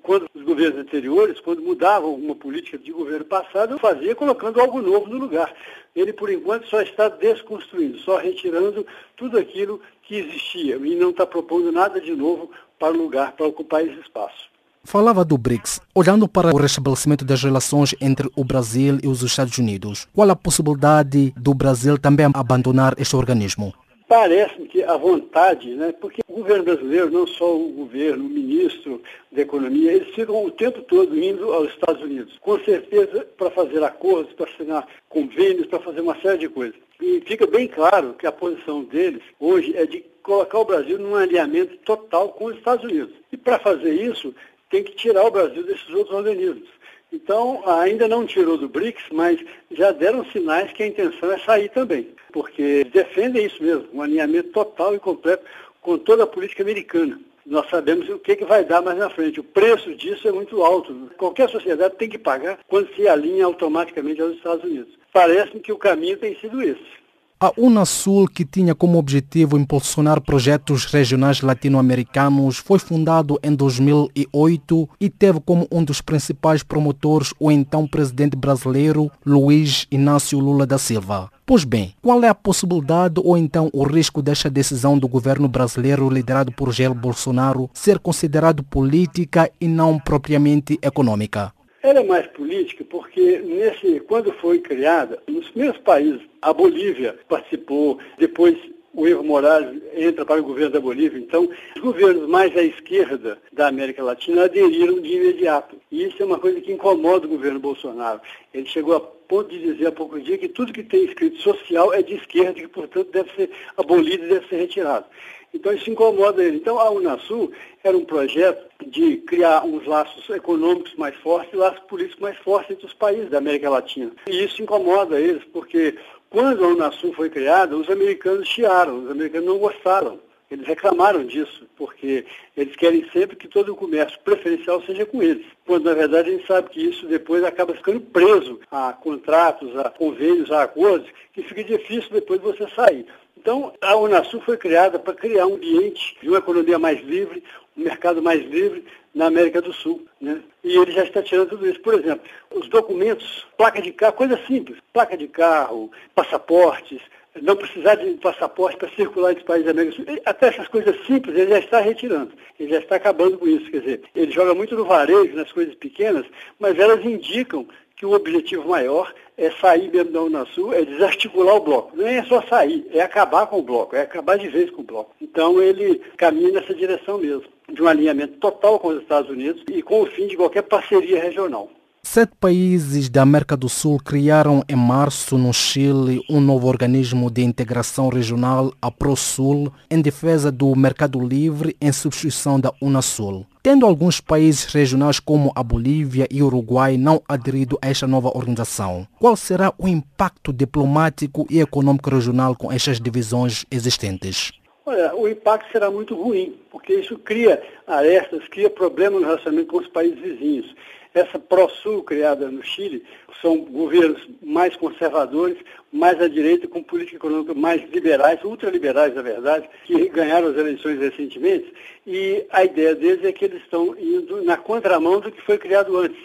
[0.02, 5.08] quando os governos anteriores, quando mudavam alguma política de governo passado, fazia colocando algo novo
[5.08, 5.52] no lugar.
[5.94, 11.26] Ele, por enquanto, só está desconstruindo, só retirando tudo aquilo que existia e não está
[11.26, 14.50] propondo nada de novo para o lugar, para ocupar esse espaço.
[14.84, 15.80] Falava do BRICS.
[15.94, 20.34] Olhando para o restabelecimento das relações entre o Brasil e os Estados Unidos, qual a
[20.34, 23.72] possibilidade do Brasil também abandonar este organismo?
[24.12, 29.00] Parece-me que a vontade, né, porque o governo brasileiro, não só o governo, o ministro
[29.30, 33.82] da Economia, eles ficam o tempo todo indo aos Estados Unidos, com certeza para fazer
[33.82, 36.78] acordos, para assinar convênios, para fazer uma série de coisas.
[37.00, 41.16] E fica bem claro que a posição deles hoje é de colocar o Brasil num
[41.16, 43.14] alinhamento total com os Estados Unidos.
[43.32, 44.34] E para fazer isso,
[44.68, 46.68] tem que tirar o Brasil desses outros organismos.
[47.12, 49.38] Então, ainda não tirou do BRICS, mas
[49.70, 54.48] já deram sinais que a intenção é sair também, porque defendem isso mesmo, um alinhamento
[54.48, 55.44] total e completo
[55.82, 57.20] com toda a política americana.
[57.44, 59.40] Nós sabemos o que, que vai dar mais na frente.
[59.40, 61.10] O preço disso é muito alto.
[61.18, 64.96] Qualquer sociedade tem que pagar quando se alinha automaticamente aos Estados Unidos.
[65.12, 67.01] Parece-me que o caminho tem sido esse.
[67.42, 75.10] A Unasul, que tinha como objetivo impulsionar projetos regionais latino-americanos, foi fundado em 2008 e
[75.10, 81.32] teve como um dos principais promotores o então presidente brasileiro Luiz Inácio Lula da Silva.
[81.44, 86.08] Pois bem, qual é a possibilidade ou então o risco desta decisão do governo brasileiro
[86.08, 91.52] liderado por Jair Bolsonaro ser considerado política e não propriamente econômica?
[91.82, 97.98] Ela é mais política porque nesse, quando foi criada, nos primeiros países, a Bolívia participou,
[98.18, 98.56] depois
[98.94, 101.18] o Evo Morales entra para o governo da Bolívia.
[101.18, 105.76] Então, os governos mais à esquerda da América Latina aderiram de imediato.
[105.90, 108.20] E isso é uma coisa que incomoda o governo Bolsonaro.
[108.52, 111.92] Ele chegou a ponto de dizer há pouco dia que tudo que tem escrito social
[111.92, 115.06] é de esquerda e que, portanto, deve ser abolido e deve ser retirado.
[115.54, 116.56] Então isso incomoda ele.
[116.56, 117.52] Então a Unasul
[117.84, 122.70] era um projeto de criar uns laços econômicos mais fortes e laços políticos mais fortes
[122.70, 124.12] entre os países da América Latina.
[124.28, 125.96] E isso incomoda eles, porque
[126.30, 130.18] quando a Unasul foi criada, os americanos chiaram, os americanos não gostaram.
[130.50, 135.46] Eles reclamaram disso, porque eles querem sempre que todo o comércio preferencial seja com eles.
[135.64, 139.88] Quando, na verdade, a gente sabe que isso depois acaba ficando preso a contratos, a
[139.88, 143.06] convênios, a acordos, que fica difícil depois você sair.
[143.34, 147.42] Então, a Unasul foi criada para criar um ambiente de uma economia mais livre,
[147.76, 150.06] mercado mais livre na América do Sul.
[150.20, 150.40] Né?
[150.62, 151.80] E ele já está tirando tudo isso.
[151.80, 157.00] Por exemplo, os documentos, placa de carro, coisa simples, placa de carro, passaportes,
[157.40, 160.20] não precisar de passaporte para circular entre países da América do Sul.
[160.24, 162.32] Até essas coisas simples ele já está retirando.
[162.58, 163.70] Ele já está acabando com isso.
[163.70, 166.26] Quer dizer, ele joga muito no varejo, nas coisas pequenas,
[166.58, 171.60] mas elas indicam que o objetivo maior é sair mesmo da Unasul, é desarticular o
[171.60, 171.96] bloco.
[171.96, 174.84] Não é só sair, é acabar com o bloco, é acabar de vez com o
[174.84, 175.14] bloco.
[175.20, 179.82] Então ele caminha nessa direção mesmo, de um alinhamento total com os Estados Unidos e
[179.82, 181.70] com o fim de qualquer parceria regional.
[182.04, 187.42] Sete países da América do Sul criaram em março no Chile um novo organismo de
[187.42, 193.46] integração regional, a ProSul, em defesa do mercado livre em substituição da Unasul.
[193.62, 198.36] Tendo alguns países regionais como a Bolívia e o Uruguai não aderido a esta nova
[198.36, 204.52] organização, qual será o impacto diplomático e econômico regional com estas divisões existentes?
[204.84, 209.78] Olha, o impacto será muito ruim, porque isso cria arestas, cria problemas no relacionamento com
[209.78, 210.74] os países vizinhos.
[211.14, 213.04] Essa ProSul criada no Chile
[213.40, 215.58] são governos mais conservadores,
[215.92, 220.98] mais à direita, com política econômica mais liberais, ultraliberais, na verdade, que ganharam as eleições
[220.98, 221.72] recentemente.
[222.06, 225.96] E a ideia deles é que eles estão indo na contramão do que foi criado
[225.96, 226.18] antes.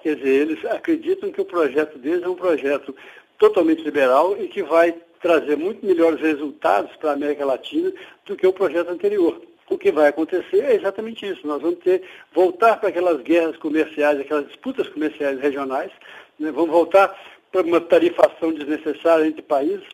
[0.00, 2.94] Quer dizer, eles acreditam que o projeto deles é um projeto
[3.38, 7.90] totalmente liberal e que vai trazer muito melhores resultados para a América Latina
[8.26, 11.46] do que o projeto anterior o que vai acontecer é exatamente isso.
[11.46, 12.02] Nós vamos ter
[12.34, 15.90] voltar para aquelas guerras comerciais, aquelas disputas comerciais regionais,
[16.38, 16.52] né?
[16.52, 17.18] vamos voltar
[17.50, 19.86] para uma tarifação desnecessária entre países,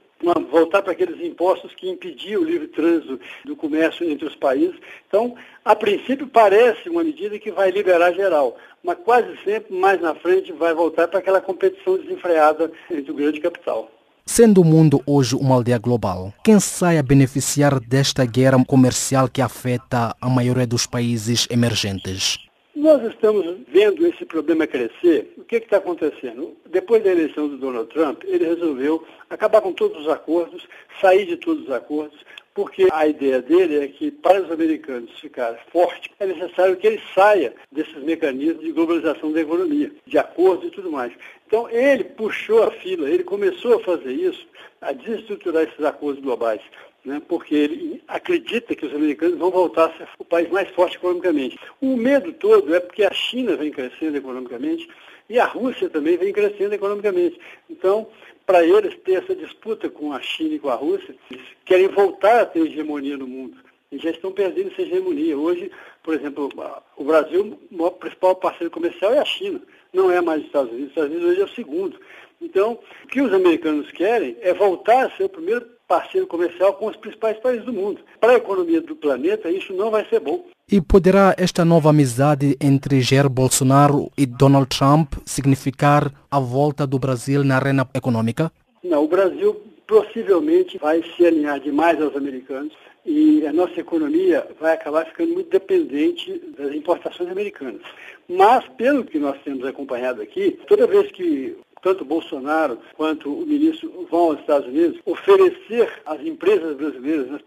[0.50, 4.76] voltar para aqueles impostos que impediam o livre trânsito do comércio entre os países.
[5.06, 10.16] Então, a princípio parece uma medida que vai liberar geral, mas quase sempre mais na
[10.16, 13.88] frente vai voltar para aquela competição desenfreada entre o grande capital.
[14.32, 19.42] Sendo o mundo hoje uma aldeia global, quem sai a beneficiar desta guerra comercial que
[19.42, 22.38] afeta a maioria dos países emergentes?
[22.76, 25.34] Nós estamos vendo esse problema crescer.
[25.36, 26.56] O que está acontecendo?
[26.70, 30.64] Depois da eleição do Donald Trump, ele resolveu acabar com todos os acordos,
[31.00, 35.58] sair de todos os acordos, porque a ideia dele é que para os americanos ficarem
[35.72, 40.70] fortes, é necessário que ele saia desses mecanismos de globalização da economia, de acordos e
[40.70, 41.12] tudo mais.
[41.50, 44.46] Então ele puxou a fila, ele começou a fazer isso,
[44.80, 46.60] a desestruturar esses acordos globais.
[47.02, 50.96] Né, porque ele acredita que os americanos vão voltar a ser o país mais forte
[50.96, 51.58] economicamente.
[51.80, 54.86] O medo todo é porque a China vem crescendo economicamente
[55.28, 57.40] e a Rússia também vem crescendo economicamente.
[57.70, 58.06] Então,
[58.44, 62.42] para eles ter essa disputa com a China e com a Rússia, eles querem voltar
[62.42, 63.56] a ter hegemonia no mundo.
[63.90, 65.38] E já estão perdendo essa hegemonia.
[65.38, 66.50] Hoje, por exemplo,
[66.98, 69.60] o Brasil, o principal parceiro comercial é a China,
[69.92, 70.88] não é mais os Estados Unidos.
[70.88, 72.00] Os Estados Unidos hoje é o segundo.
[72.40, 76.87] Então, o que os americanos querem é voltar a ser o primeiro parceiro comercial com
[76.87, 78.00] os principais países do mundo.
[78.20, 80.46] Para a economia do planeta, isso não vai ser bom.
[80.70, 86.98] E poderá esta nova amizade entre Jair Bolsonaro e Donald Trump significar a volta do
[86.98, 88.53] Brasil na arena econômica?
[88.85, 92.72] Não, o Brasil possivelmente vai se alinhar demais aos americanos
[93.04, 97.82] e a nossa economia vai acabar ficando muito dependente das importações americanas.
[98.28, 104.06] Mas, pelo que nós temos acompanhado aqui, toda vez que tanto Bolsonaro quanto o ministro
[104.10, 107.40] vão aos Estados Unidos oferecer às empresas brasileiras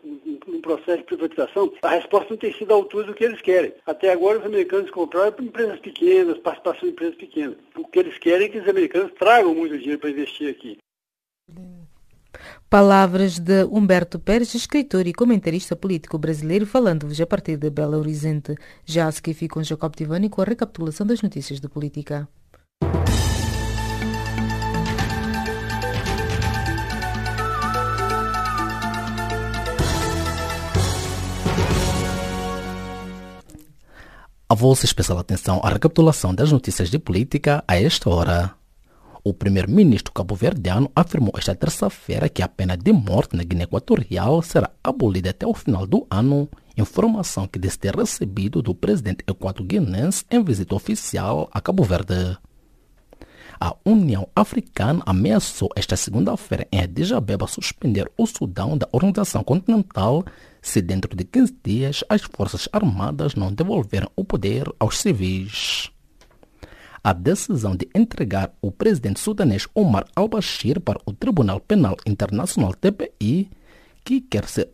[0.48, 3.74] num processo de privatização, a resposta não tem sido à altura do que eles querem.
[3.86, 7.58] Até agora os americanos compraram empresas pequenas, participação em empresas pequenas.
[7.78, 10.78] O que eles querem é que os americanos tragam muito dinheiro para investir aqui.
[12.70, 18.56] Palavras de Humberto Pérez, escritor e comentarista político brasileiro, falando-vos a partir de Belo Horizonte.
[18.86, 22.28] Já a seguir fica com Jacob Tivani com a recapitulação das notícias de política.
[34.50, 38.63] A vossa especial atenção à recapitulação das notícias de política a esta hora.
[39.26, 44.70] O primeiro-ministro cabo-verdiano afirmou esta terça-feira que a pena de morte na Guiné Equatorial será
[44.84, 50.44] abolida até o final do ano, informação que disse ter recebido do presidente equatorianense em
[50.44, 52.38] visita oficial a Cabo Verde.
[53.58, 60.26] A União Africana ameaçou esta segunda-feira em Addis Abeba suspender o Sudão da Organização Continental
[60.62, 65.94] se dentro de 15 dias as Forças Armadas não devolverem o poder aos civis
[67.04, 73.52] a decisão de entregar o presidente sudanês Omar al-Bashir para o Tribunal Penal Internacional TPI,
[74.06, 74.70] que quer, ser,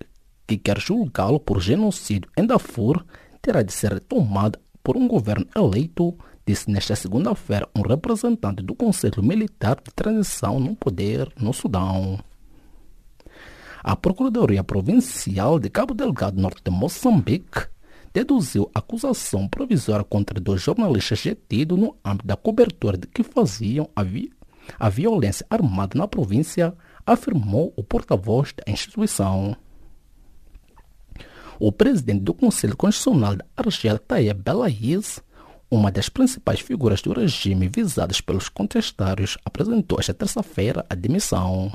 [0.46, 3.04] que quer julgá-lo por genocídio em Darfur,
[3.42, 6.16] terá de ser tomada por um governo eleito,
[6.46, 12.20] disse nesta segunda-feira um representante do Conselho Militar de Transição no poder no Sudão.
[13.84, 17.68] A Procuradoria Provincial de Cabo Delgado, norte de Moçambique,
[18.14, 24.04] deduziu acusação provisória contra dois jornalistas detidos no âmbito da cobertura de que faziam a,
[24.04, 24.32] vi
[24.80, 26.74] a violência armada na província,
[27.06, 29.56] afirmou o porta-voz da instituição.
[31.60, 35.22] O presidente do Conselho Constitucional da Argélia, Tayyip Belaïs,
[35.70, 41.72] uma das principais figuras do regime visadas pelos contestários, apresentou esta terça-feira a demissão.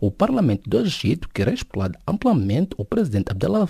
[0.00, 3.68] O parlamento do Egito, que respalda amplamente o presidente Abdel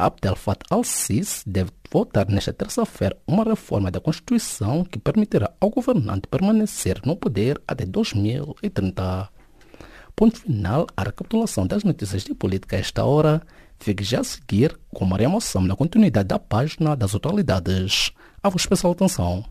[0.00, 6.26] Abdel Fattah al-Sisi deve votar nesta terça-feira uma reforma da Constituição que permitirá ao governante
[6.26, 9.28] permanecer no poder até 2030.
[10.16, 13.42] Ponto final à recapitulação das notícias de política a esta hora.
[13.78, 18.10] Fique já a seguir com Maria Moção na continuidade da página das atualidades.
[18.42, 19.44] A vos especial atenção.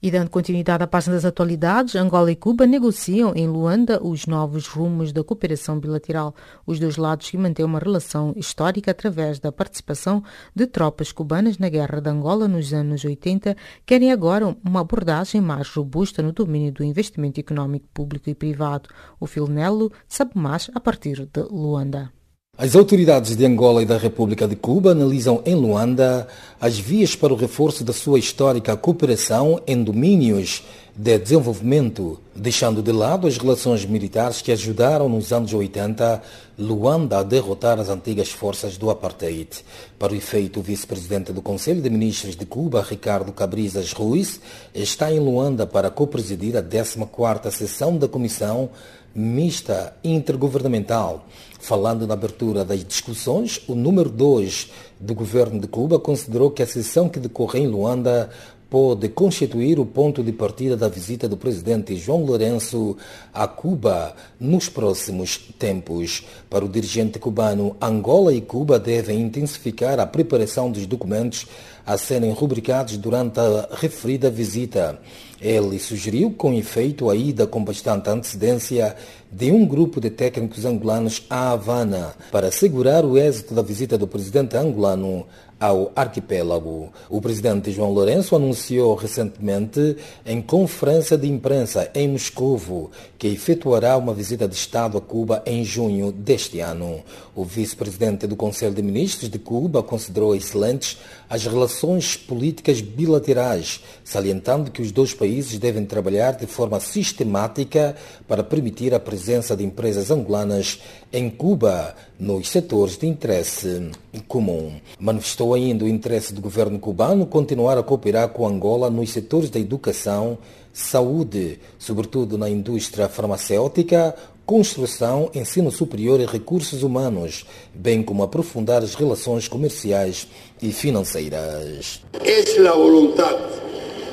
[0.00, 4.68] E dando continuidade à página das atualidades, Angola e Cuba negociam em Luanda os novos
[4.68, 6.36] rumos da cooperação bilateral.
[6.64, 10.22] Os dois lados que mantêm uma relação histórica através da participação
[10.54, 15.68] de tropas cubanas na Guerra de Angola nos anos 80 querem agora uma abordagem mais
[15.68, 18.88] robusta no domínio do investimento econômico público e privado.
[19.18, 22.17] O Filnelo sabe mais a partir de Luanda.
[22.60, 26.26] As autoridades de Angola e da República de Cuba analisam em Luanda
[26.60, 32.90] as vias para o reforço da sua histórica cooperação em domínios de desenvolvimento, deixando de
[32.90, 36.20] lado as relações militares que ajudaram nos anos 80
[36.58, 39.50] Luanda a derrotar as antigas forças do apartheid.
[39.96, 44.40] Para o efeito, o vice-presidente do Conselho de Ministros de Cuba, Ricardo Cabrizas Ruiz,
[44.74, 48.68] está em Luanda para co-presidir a 14ª sessão da Comissão
[49.14, 51.24] Mista Intergovernamental
[51.58, 56.66] Falando na abertura das discussões, o número 2 do governo de Cuba considerou que a
[56.66, 58.30] sessão que decorre em Luanda
[58.70, 62.96] pode constituir o ponto de partida da visita do presidente João Lourenço
[63.32, 66.24] a Cuba nos próximos tempos.
[66.50, 71.46] Para o dirigente cubano, Angola e Cuba devem intensificar a preparação dos documentos
[71.86, 74.98] a serem rubricados durante a referida visita.
[75.40, 78.96] Ele sugeriu, com efeito, a ida com bastante antecedência
[79.30, 84.08] de um grupo de técnicos angolanos à Havana para assegurar o êxito da visita do
[84.08, 85.26] presidente angolano
[85.60, 86.92] ao arquipélago.
[87.08, 94.14] O presidente João Lourenço anunciou recentemente em conferência de imprensa em Moscovo que efetuará uma
[94.14, 97.02] visita de Estado a Cuba em junho deste ano.
[97.34, 104.70] O vice-presidente do Conselho de Ministros de Cuba considerou excelentes as relações políticas bilaterais, salientando
[104.70, 110.10] que os dois países devem trabalhar de forma sistemática para permitir a presença de empresas
[110.10, 110.80] angolanas
[111.12, 113.90] em Cuba nos setores de interesse
[114.26, 114.72] comum.
[114.98, 119.58] Manifestou ainda o interesse do governo cubano continuar a cooperar com Angola nos setores da
[119.58, 120.38] educação,
[120.72, 124.14] saúde, sobretudo na indústria farmacêutica,
[124.46, 130.26] construção, ensino superior e recursos humanos, bem como aprofundar as relações comerciais
[130.62, 132.00] y financieras.
[132.24, 133.36] Es la voluntad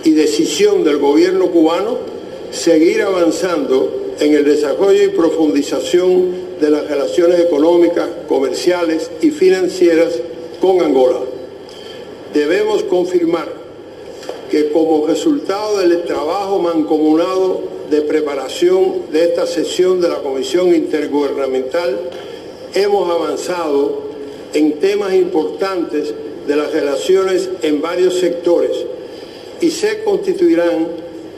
[0.03, 1.97] y decisión del gobierno cubano
[2.51, 10.13] seguir avanzando en el desarrollo y profundización de las relaciones económicas, comerciales y financieras
[10.65, 11.19] con Angola.
[12.33, 13.47] Debemos confirmar
[14.49, 22.09] que como resultado del trabajo mancomunado de preparación de esta sesión de la Comisión Intergubernamental,
[22.73, 24.05] hemos avanzado
[24.55, 26.15] en temas importantes
[26.47, 28.71] de las relaciones en varios sectores
[29.61, 30.87] y se constituirán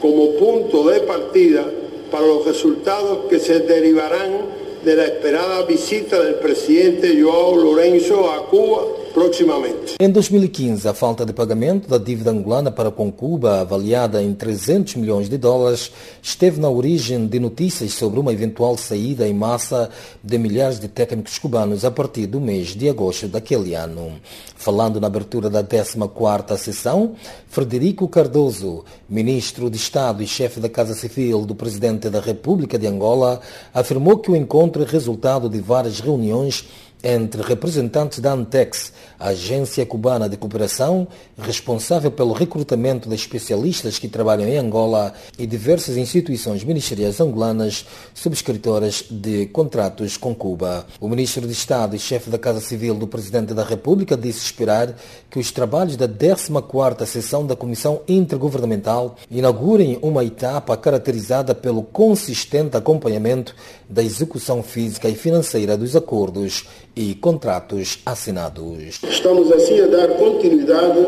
[0.01, 1.65] como punto de partida
[2.09, 8.45] para los resultados que se derivarán de la esperada visita del presidente Joao Lourenço a
[8.45, 9.95] Cuba proximamente.
[9.99, 14.95] Em 2015, a falta de pagamento da dívida angolana para com Cuba, avaliada em 300
[14.95, 15.91] milhões de dólares,
[16.21, 19.89] esteve na origem de notícias sobre uma eventual saída em massa
[20.23, 24.13] de milhares de técnicos cubanos a partir do mês de agosto daquele ano.
[24.55, 27.15] Falando na abertura da 14ª sessão,
[27.47, 32.87] Frederico Cardoso, ministro de Estado e chefe da Casa Civil do presidente da República de
[32.87, 33.39] Angola,
[33.73, 36.67] afirmou que o encontro é resultado de várias reuniões
[37.07, 41.07] entre representantes da Antex, a agência cubana de cooperação,
[41.37, 49.05] responsável pelo recrutamento de especialistas que trabalham em Angola, e diversas instituições ministeriais angolanas subscritoras
[49.09, 50.85] de contratos com Cuba.
[50.99, 54.95] O ministro de Estado e chefe da Casa Civil do Presidente da República disse esperar
[55.29, 62.77] que os trabalhos da 14ª sessão da Comissão Intergovernamental inaugurem uma etapa caracterizada pelo consistente
[62.77, 63.55] acompanhamento
[63.89, 66.65] da execução física e financeira dos acordos
[66.95, 69.01] e contratos assinados.
[69.09, 70.99] Estamos assim a dar continuidade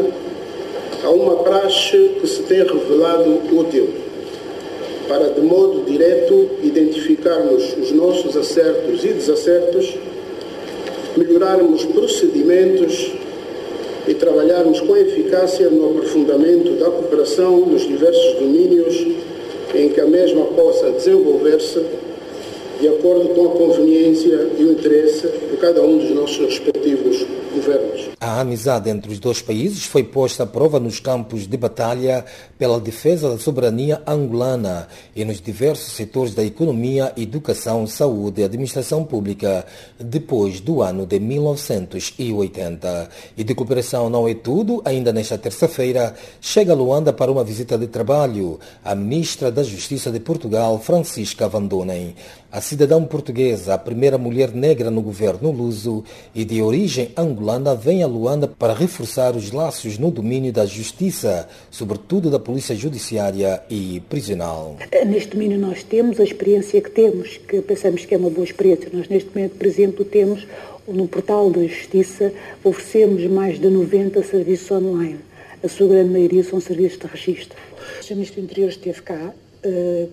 [1.04, 3.90] a uma praxe que se tem revelado útil
[5.08, 9.98] para, de modo direto, identificarmos os nossos acertos e desacertos,
[11.18, 13.12] melhorarmos procedimentos
[14.08, 18.96] e trabalharmos com eficácia no aprofundamento da cooperação nos diversos domínios
[19.76, 21.82] em que a mesma possa desenvolver-se
[22.80, 28.10] de acordo com a conveniência e o interesse de cada um dos nossos respectivos governos.
[28.20, 32.26] A amizade entre os dois países foi posta à prova nos campos de batalha
[32.58, 39.06] pela defesa da soberania angolana e nos diversos setores da economia, educação, saúde e administração
[39.06, 39.66] pública
[39.98, 43.10] depois do ano de 1980.
[43.38, 47.78] E de cooperação não é tudo, ainda nesta terça-feira chega a Luanda para uma visita
[47.78, 52.16] de trabalho a ministra da Justiça de Portugal, Francisca Van Donen.
[52.52, 58.02] A cidadã portuguesa, a primeira mulher negra no governo luso e de origem angolana, vem
[58.02, 64.02] a Luanda para reforçar os laços no domínio da justiça, sobretudo da polícia judiciária e
[64.10, 64.78] prisional.
[65.06, 68.90] Neste domínio nós temos a experiência que temos, que pensamos que é uma boa experiência.
[68.92, 70.48] Nós neste momento, por exemplo, temos
[70.88, 72.34] no portal da Justiça,
[72.64, 75.20] oferecemos mais de 90 serviços online.
[75.64, 77.60] A sua grande maioria são serviços de registro.
[78.10, 79.34] O Ministro do Interior esteve cá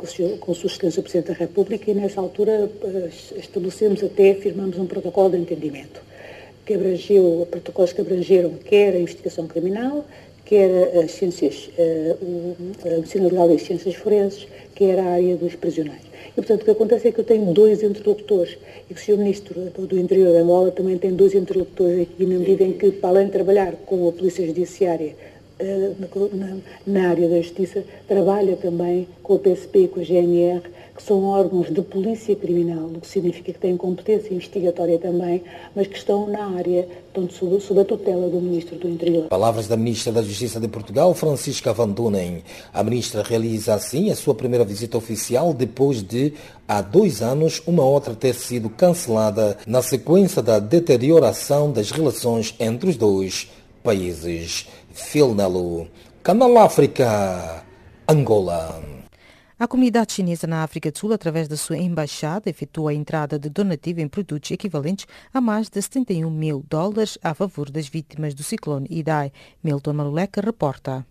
[0.07, 4.79] senhor, com Sua Excelência o Presidente da República e nessa altura uh, estabelecemos até, firmamos
[4.79, 6.01] um protocolo de entendimento
[6.65, 10.05] que abrangeu, protocolos que abrangeram quer a investigação criminal,
[10.45, 15.55] quer as ciências, uh, a medicina legal e as ciências forenses, quer a área dos
[15.55, 16.05] prisioneiros.
[16.33, 18.59] E, portanto, o que acontece é que eu tenho dois interlocutores
[18.91, 19.17] e que o Sr.
[19.17, 23.11] Ministro do Interior de Angola também tem dois interlocutores aqui, na medida em que, para
[23.11, 25.15] além de trabalhar com a Polícia Judiciária
[25.59, 30.63] na, na, área da justiça, trabalha também com a PSP e com a GNR,
[30.95, 35.43] que são órgãos de polícia criminal, o que significa que têm competência investigatória também,
[35.75, 39.29] mas que estão na área, estão sob, sob a tutela do Ministro do Interior.
[39.29, 42.43] Palavras da Ministra da Justiça de Portugal, Francisca Van Dunen.
[42.73, 46.33] A Ministra realiza assim a sua primeira visita oficial depois de,
[46.67, 52.91] há dois anos, uma outra ter sido cancelada na sequência da deterioração das relações entre
[52.91, 53.49] os dois
[53.83, 54.67] países.
[54.97, 55.87] Filnalo,
[56.23, 57.63] Canal África,
[58.09, 58.83] Angola.
[59.59, 63.51] A comunidade chinesa na África do Sul, através da sua embaixada, efetua a entrada de
[63.51, 68.43] donativo em produtos equivalentes a mais de 71 mil dólares a favor das vítimas do
[68.43, 69.31] ciclone Idai.
[69.63, 71.07] Milton Maluleca reporta.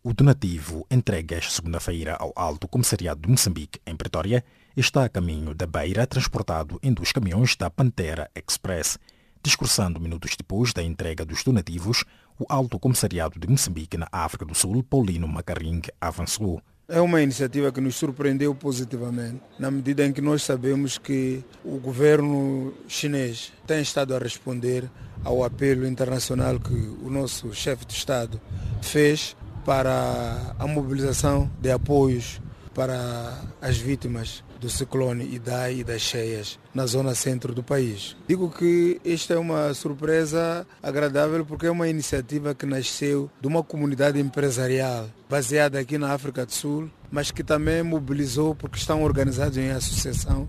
[0.00, 4.44] O donativo entregue esta segunda-feira ao Alto Comissariado de Moçambique, em Pretória,
[4.76, 8.96] está a caminho da Beira, transportado em dois caminhões da Pantera Express.
[9.44, 12.02] Discursando minutos depois da entrega dos donativos,
[12.38, 16.60] o Alto Comissariado de Moçambique na África do Sul, Paulino Macaring, avançou.
[16.86, 21.78] É uma iniciativa que nos surpreendeu positivamente, na medida em que nós sabemos que o
[21.78, 24.90] governo chinês tem estado a responder
[25.24, 28.38] ao apelo internacional que o nosso chefe de Estado
[28.82, 32.38] fez para a mobilização de apoios
[32.74, 38.16] para as vítimas do ciclone Idai e das cheias na zona centro do país.
[38.26, 43.62] Digo que esta é uma surpresa agradável porque é uma iniciativa que nasceu de uma
[43.62, 49.58] comunidade empresarial baseada aqui na África do Sul, mas que também mobilizou, porque estão organizados
[49.58, 50.48] em associação,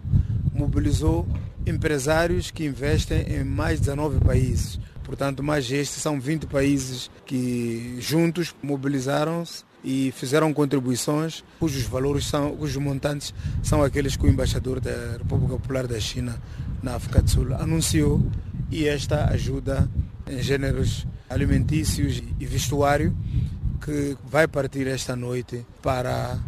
[0.53, 1.28] mobilizou
[1.68, 4.80] empresários que investem em mais de 19 países.
[5.03, 12.56] Portanto, mais estes são 20 países que juntos mobilizaram-se e fizeram contribuições cujos valores são,
[12.56, 16.42] cujos montantes são aqueles que o embaixador da República Popular da China
[16.82, 18.26] na África do Sul anunciou
[18.72, 19.88] e esta ajuda
[20.28, 23.16] em géneros alimentícios e vestuário
[23.84, 26.40] que vai partir esta noite para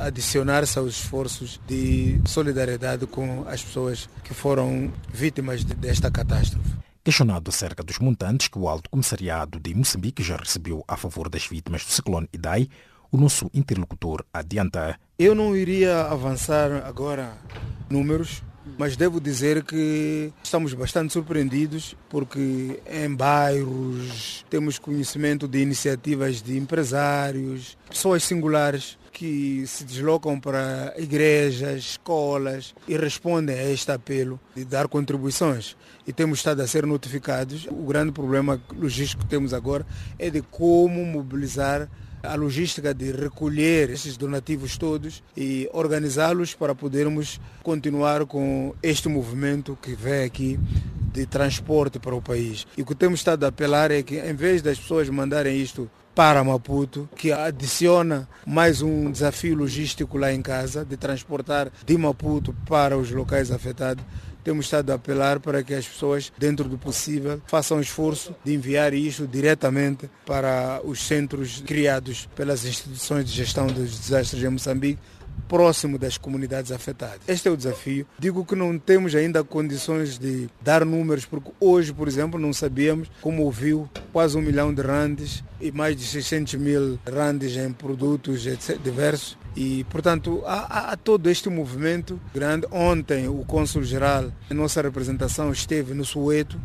[0.00, 6.89] adicionar-se aos esforços de solidariedade com as pessoas que foram vítimas desta catástrofe.
[7.02, 11.46] Questionado acerca dos montantes que o Alto Comissariado de Moçambique já recebeu a favor das
[11.46, 12.68] vítimas do ciclone Idai,
[13.10, 15.00] o nosso interlocutor adianta.
[15.18, 17.38] Eu não iria avançar agora
[17.88, 18.42] números,
[18.78, 26.56] mas devo dizer que estamos bastante surpreendidos porque em bairros temos conhecimento de iniciativas de
[26.56, 34.64] empresários, pessoas singulares que se deslocam para igrejas, escolas e respondem a este apelo de
[34.64, 35.76] dar contribuições.
[36.06, 37.66] E temos estado a ser notificados.
[37.66, 39.84] O grande problema logístico que temos agora
[40.18, 41.88] é de como mobilizar
[42.22, 49.78] a logística de recolher esses donativos todos e organizá-los para podermos continuar com este movimento
[49.80, 50.58] que vem aqui
[51.12, 52.66] de transporte para o país.
[52.76, 55.90] E o que temos estado a apelar é que, em vez das pessoas mandarem isto
[56.14, 62.54] para Maputo, que adiciona mais um desafio logístico lá em casa, de transportar de Maputo
[62.66, 64.04] para os locais afetados,
[64.42, 68.92] temos estado a apelar para que as pessoas, dentro do possível, façam esforço de enviar
[68.94, 74.98] isto diretamente para os centros criados pelas instituições de gestão dos desastres em Moçambique,
[75.48, 77.20] próximo das comunidades afetadas.
[77.26, 78.06] Este é o desafio.
[78.18, 83.10] Digo que não temos ainda condições de dar números, porque hoje, por exemplo, não sabíamos,
[83.20, 88.42] como ouviu, quase um milhão de randes e mais de 600 mil randes em produtos
[88.82, 89.36] diversos.
[89.56, 92.66] E, portanto, há, há, todo este movimento grande.
[92.70, 96.56] Ontem, o cônsul-geral, a nossa representação, esteve no Soweto,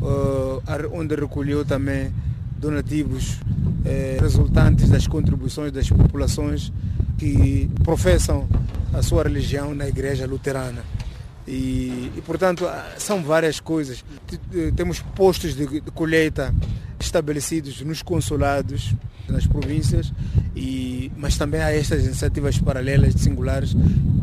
[0.00, 0.62] uh,
[0.92, 2.12] onde recolheu também
[2.56, 3.38] donativos
[3.84, 6.72] eh, resultantes das contribuições das populações
[7.18, 8.48] que professam
[8.94, 10.84] a sua religião na igreja luterana.
[11.46, 12.64] E, e, portanto
[12.98, 14.04] são várias coisas.
[14.76, 16.54] Temos postos de, de colheita
[17.04, 18.94] estabelecidos nos consulados
[19.28, 20.12] nas províncias,
[20.54, 23.74] e, mas também há estas iniciativas paralelas, singulares,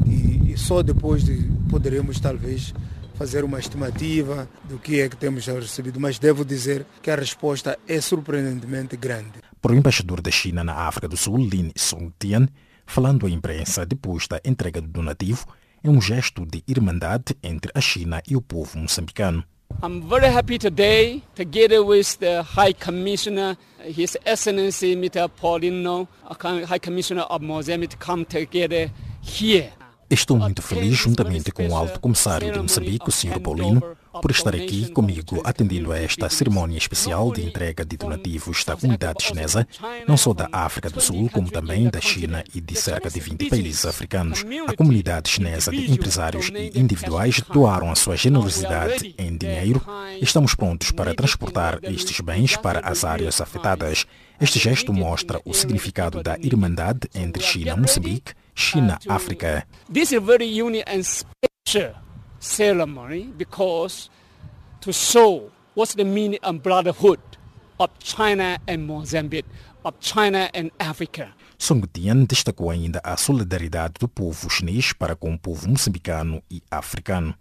[0.05, 1.37] e, e só depois de
[1.69, 2.73] poderemos talvez
[3.15, 7.77] fazer uma estimativa do que é que temos recebido, mas devo dizer que a resposta
[7.87, 9.39] é surpreendentemente grande.
[9.61, 12.47] Para o embaixador da China na África do Sul, Lin Songtian,
[12.85, 15.45] falando à imprensa depois da entrega do donativo,
[15.83, 19.43] é um gesto de irmandade entre a China e o povo moçambicano.
[19.81, 25.29] I'm very happy today, together with the High Commissioner, His Excellency Mr.
[25.29, 26.07] Paulino,
[26.67, 28.91] High Commissioner of Mozambique, come together
[29.21, 29.71] here.
[30.09, 33.39] Estou muito feliz, juntamente com o Alto Comissário de Moçambique, o Sr.
[33.39, 38.75] Paulino, por estar aqui comigo atendendo a esta cerimónia especial de entrega de donativos da
[38.75, 39.67] comunidade chinesa,
[40.07, 43.49] não só da África do Sul, como também da China e de cerca de 20
[43.49, 44.45] países africanos.
[44.67, 49.81] A comunidade chinesa de empresários e individuais doaram a sua generosidade em dinheiro
[50.21, 54.05] estamos prontos para transportar estes bens para as áreas afetadas.
[54.39, 59.65] Este gesto mostra o significado da irmandade entre China e Moçambique China-África.
[62.39, 64.09] Ceremony because
[64.81, 67.19] to show what's the meaning brotherhood
[67.79, 69.45] of China and Mozambique,
[69.83, 71.33] of China and Africa.
[71.57, 76.61] Song Tian destacou ainda a solidariedade do povo chinês para com o povo moçambicano e
[76.71, 77.35] africano.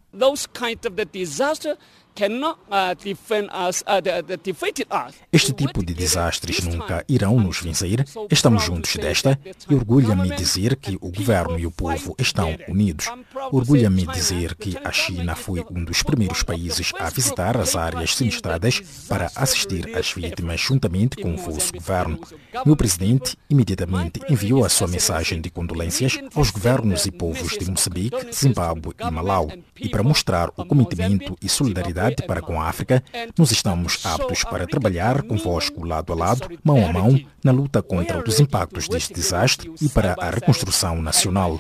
[5.33, 8.05] Este tipo de desastres nunca irão nos vencer.
[8.29, 9.39] Estamos juntos desta
[9.71, 13.07] e orgulha-me dizer que o governo e o povo estão unidos.
[13.53, 18.81] Orgulha-me dizer que a China foi um dos primeiros países a visitar as áreas sinistradas
[19.09, 22.19] para assistir às vítimas juntamente com o vosso governo.
[22.67, 28.35] Meu presidente imediatamente enviou a sua mensagem de condolências aos governos e povos de Moçambique,
[28.35, 29.49] Zimbábue e Malau
[29.79, 33.03] e para mostrar o cometimento e solidariedade para com a África,
[33.37, 38.23] nós estamos aptos para trabalhar convosco lado a lado, mão a mão, na luta contra
[38.23, 41.59] os impactos deste desastre e para a reconstrução nacional.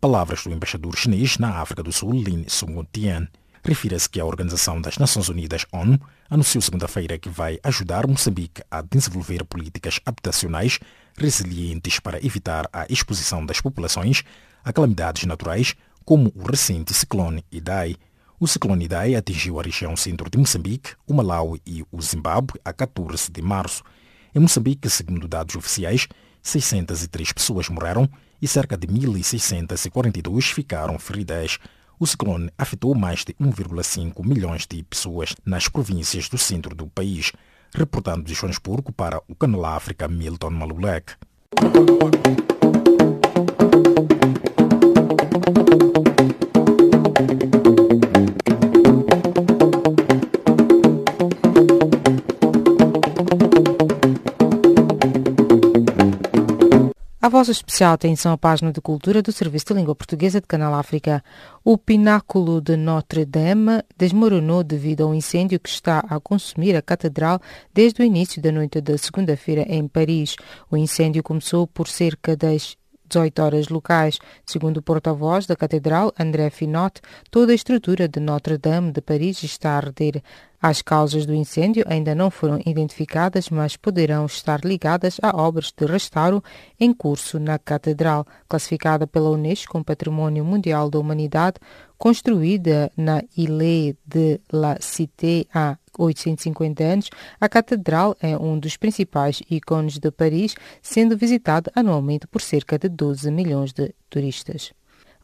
[0.00, 3.28] Palavras do embaixador chinês na África do Sul, Lin Sungutian.
[3.64, 5.96] Refira-se que a Organização das Nações Unidas, ONU,
[6.28, 10.80] anunciou segunda-feira que vai ajudar Moçambique a desenvolver políticas habitacionais
[11.16, 14.22] resilientes para evitar a exposição das populações
[14.64, 17.96] a calamidades naturais, como o recente ciclone Idai.
[18.38, 22.72] O ciclone Idai atingiu a região centro de Moçambique, o Malawi e o Zimbábue a
[22.72, 23.82] 14 de março.
[24.34, 26.08] Em Moçambique, segundo dados oficiais,
[26.42, 28.08] 603 pessoas morreram
[28.40, 31.58] e cerca de 1.642 ficaram feridas.
[32.00, 37.30] O ciclone afetou mais de 1,5 milhões de pessoas nas províncias do centro do país.
[37.74, 41.16] Reportando de Joanesburgo para o Canal África, Milton Malulek.
[57.22, 57.32] You.
[57.32, 61.24] vossa especial atenção à página de cultura do Serviço de Língua Portuguesa de Canal África.
[61.64, 67.40] O pináculo de Notre-Dame desmoronou devido ao incêndio que está a consumir a catedral
[67.72, 70.36] desde o início da noite da segunda-feira em Paris.
[70.70, 72.76] O incêndio começou por cerca das
[73.12, 74.18] 18 horas locais.
[74.46, 77.00] Segundo o porta-voz da Catedral, André Finot,
[77.30, 80.22] toda a estrutura de Notre-Dame de Paris está a arder.
[80.60, 85.84] As causas do incêndio ainda não foram identificadas, mas poderão estar ligadas a obras de
[85.84, 86.42] restauro
[86.78, 91.56] em curso na Catedral, classificada pela Unesco como Patrimônio Mundial da Humanidade,
[91.98, 99.42] construída na Ile de la Cité há 850 anos, a catedral é um dos principais
[99.50, 104.72] ícones de Paris, sendo visitada anualmente por cerca de 12 milhões de turistas.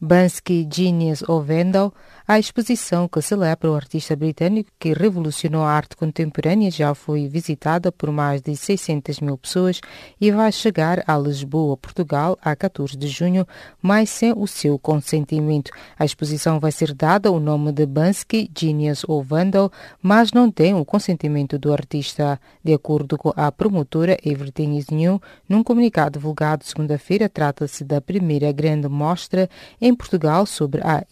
[0.00, 1.92] Bansky Genius of Vendel,
[2.30, 7.90] a exposição que celebra o artista britânico que revolucionou a arte contemporânea já foi visitada
[7.90, 9.80] por mais de 600 mil pessoas
[10.20, 13.46] e vai chegar a Lisboa, Portugal, a 14 de junho,
[13.80, 15.70] mas sem o seu consentimento.
[15.98, 19.72] A exposição vai ser dada o nome de Bansky Genius of Vendel,
[20.02, 22.38] mas não tem o consentimento do artista.
[22.62, 25.18] De acordo com a promotora Everything is New,
[25.48, 29.48] num comunicado divulgado segunda-feira, trata-se da primeira grande mostra
[29.80, 31.02] em Portugal sobre a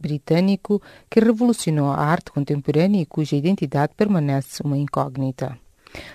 [0.00, 5.56] britânico que revolucionou a arte contemporânea e cuja identidade permanece uma incógnita.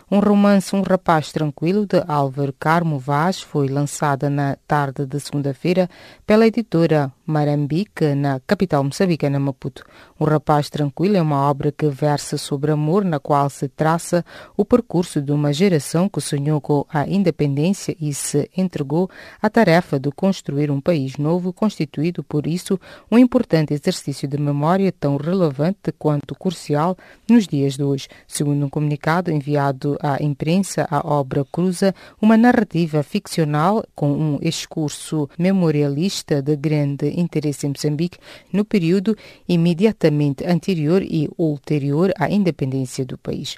[0.10, 5.90] Um romance Um Rapaz Tranquilo, de Álvaro Carmo Vaz, foi lançada na tarde de segunda-feira
[6.26, 9.84] pela editora Marambique, na capital moçambicana Maputo.
[10.18, 14.24] Um Rapaz Tranquilo é uma obra que versa sobre amor, na qual se traça
[14.56, 19.10] o percurso de uma geração que sonhou com a independência e se entregou
[19.42, 22.80] à tarefa de construir um país novo, constituído, por isso,
[23.12, 26.98] um importante exercício de memória tão relevante quanto crucial
[27.30, 28.08] nos dias de hoje.
[28.26, 35.30] Segundo um comunicado enviado à imprensa, a obra cruza uma narrativa ficcional com um discurso
[35.38, 38.18] memorialista de grande interesse em Moçambique
[38.52, 39.16] no período
[39.48, 43.58] imediatamente anterior e ulterior à independência do país.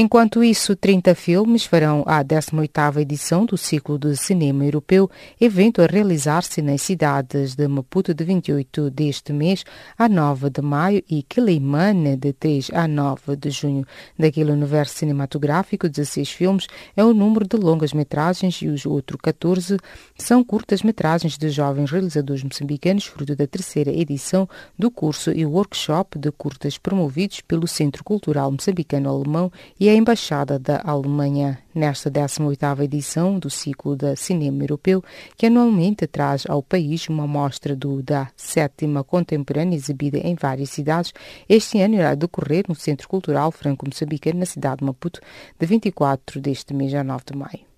[0.00, 5.86] Enquanto isso, 30 filmes farão a 18ª edição do ciclo de cinema europeu, evento a
[5.86, 9.64] realizar-se nas cidades de Maputo de 28 deste mês
[9.98, 13.84] a 9 de maio e Quilimane de 3 a 9 de junho.
[14.16, 19.78] Daquele universo cinematográfico, 16 filmes é o número de longas-metragens e os outros 14
[20.16, 26.30] são curtas-metragens de jovens realizadores moçambicanos, fruto da terceira edição do curso e workshop de
[26.30, 28.52] curtas promovidos pelo Centro Cultural
[29.38, 35.02] Moçambicano-Alemão e a Embaixada da Alemanha nesta 18ª edição do ciclo de cinema europeu,
[35.36, 41.12] que anualmente traz ao país uma mostra do da sétima contemporânea exibida em várias cidades.
[41.48, 45.20] Este ano irá decorrer no Centro Cultural Franco-Moçambicano na cidade de Maputo,
[45.58, 47.68] de 24 deste mês a 9 de maio.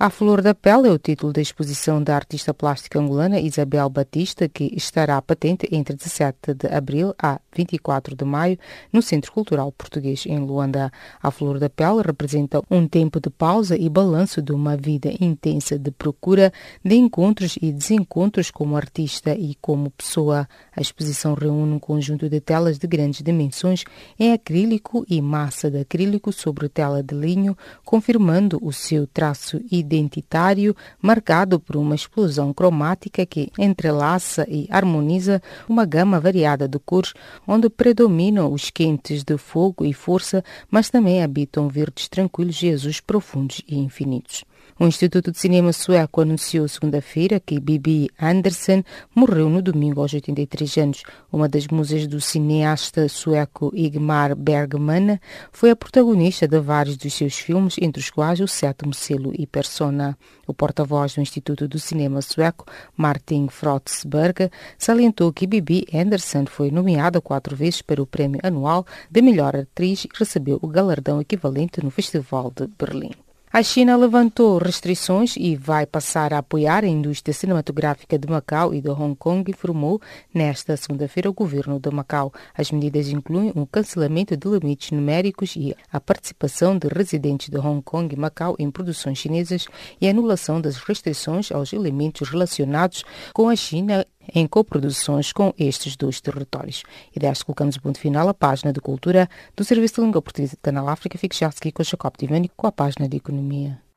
[0.00, 4.48] A Flor da Pele é o título da exposição da artista plástica angolana Isabel Batista,
[4.48, 8.56] que estará patente entre 17 de abril a 24 de maio
[8.92, 10.92] no Centro Cultural Português em Luanda.
[11.20, 15.76] A Flor da Pele representa um tempo de pausa e balanço de uma vida intensa
[15.76, 16.52] de procura,
[16.84, 20.48] de encontros e desencontros como artista e como pessoa.
[20.76, 23.82] A exposição reúne um conjunto de telas de grandes dimensões
[24.16, 29.87] em acrílico e massa de acrílico sobre tela de linho, confirmando o seu traço identitário
[29.96, 37.14] identitário marcado por uma explosão cromática que entrelaça e harmoniza uma gama variada de cores,
[37.46, 43.00] onde predominam os quentes de fogo e força, mas também habitam verdes tranquilos e azuis
[43.00, 44.44] profundos e infinitos.
[44.80, 50.76] O Instituto de Cinema Sueco anunciou segunda-feira que Bibi Andersen morreu no domingo aos 83
[50.78, 51.02] anos.
[51.32, 55.18] Uma das musas do cineasta sueco Igmar Bergman
[55.50, 59.48] foi a protagonista de vários dos seus filmes, entre os quais O Sétimo Selo e
[59.48, 60.16] Persona.
[60.46, 62.64] O porta-voz do Instituto do Cinema Sueco,
[62.96, 64.48] Martin Frotsberg,
[64.78, 70.04] salientou que Bibi Andersen foi nomeada quatro vezes para o prémio anual de melhor atriz
[70.04, 73.27] e recebeu o galardão equivalente no Festival de Berlim.
[73.50, 78.82] A China levantou restrições e vai passar a apoiar a indústria cinematográfica de Macau e
[78.82, 80.02] de Hong Kong, informou
[80.34, 82.30] nesta segunda-feira o governo de Macau.
[82.54, 87.80] As medidas incluem o cancelamento de limites numéricos e a participação de residentes de Hong
[87.80, 89.66] Kong e Macau em produções chinesas
[89.98, 95.96] e a anulação das restrições aos elementos relacionados com a China em coproduções com estes
[95.96, 96.82] dois territórios.
[97.14, 100.56] E desta colocamos o ponto final à página de cultura do Serviço de Língua Portuguesa
[100.56, 101.18] do Canal África.
[101.18, 103.87] Fique já a seguir com Jacob Tivani com a página de economia.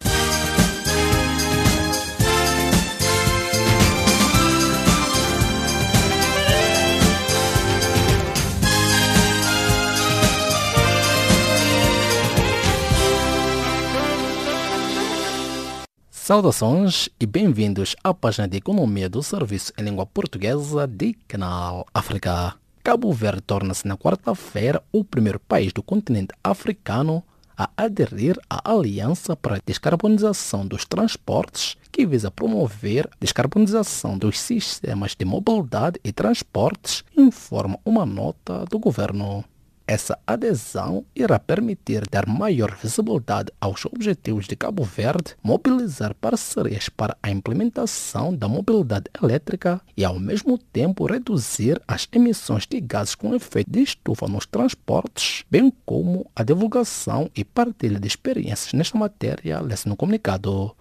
[16.31, 22.55] Saudações e bem-vindos à página de economia do Serviço em Língua Portuguesa de Canal África.
[22.81, 27.21] Cabo Verde torna-se na quarta-feira o primeiro país do continente africano
[27.57, 34.39] a aderir à Aliança para a Descarbonização dos Transportes, que visa promover a descarbonização dos
[34.39, 39.43] sistemas de mobilidade e transportes, informa uma nota do governo.
[39.91, 47.17] Essa adesão irá permitir dar maior visibilidade aos objetivos de Cabo Verde, mobilizar parcerias para
[47.21, 53.35] a implementação da mobilidade elétrica e, ao mesmo tempo, reduzir as emissões de gases com
[53.35, 59.59] efeito de estufa nos transportes, bem como a divulgação e partilha de experiências nesta matéria,
[59.59, 60.73] lê-se no comunicado.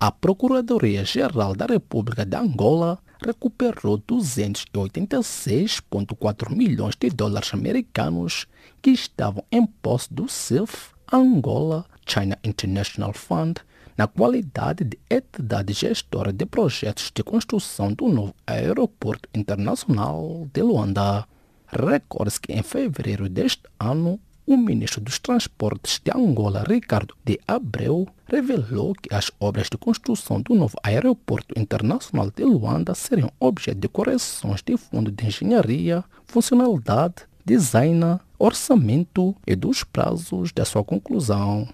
[0.00, 8.46] A Procuradoria-Geral da República de Angola recuperou 286,4 milhões de dólares americanos
[8.82, 13.60] que estavam em posse do CIF Angola China International Fund
[13.96, 21.26] na qualidade de entidade gestora de projetos de construção do novo aeroporto internacional de Luanda.
[21.66, 28.06] Recorde-se que em fevereiro deste ano o ministro dos Transportes de Angola, Ricardo de Abreu,
[28.26, 33.88] revelou que as obras de construção do novo aeroporto internacional de Luanda seriam objeto de
[33.88, 41.68] correções de fundo de engenharia, funcionalidade, design, orçamento e dos prazos da sua conclusão.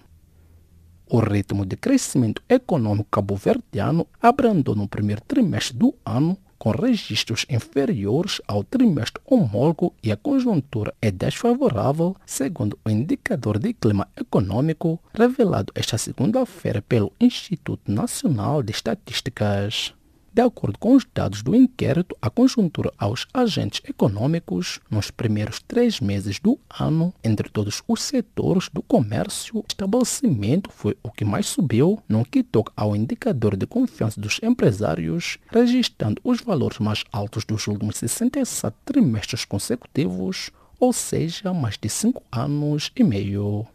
[1.05, 8.39] O ritmo de crescimento econômico cabo-verdiano abrandou no primeiro trimestre do ano com registros inferiores
[8.47, 15.73] ao trimestre homólogo e a conjuntura é desfavorável, segundo o indicador de clima econômico revelado
[15.75, 19.93] esta segunda-feira pelo Instituto Nacional de Estatísticas.
[20.33, 25.99] De acordo com os dados do inquérito, a conjuntura aos agentes econômicos nos primeiros três
[25.99, 32.01] meses do ano, entre todos os setores do comércio, estabelecimento foi o que mais subiu
[32.09, 37.67] no que toca ao indicador de confiança dos empresários, registrando os valores mais altos dos
[37.67, 43.67] últimos 67 trimestres consecutivos, ou seja, mais de cinco anos e meio.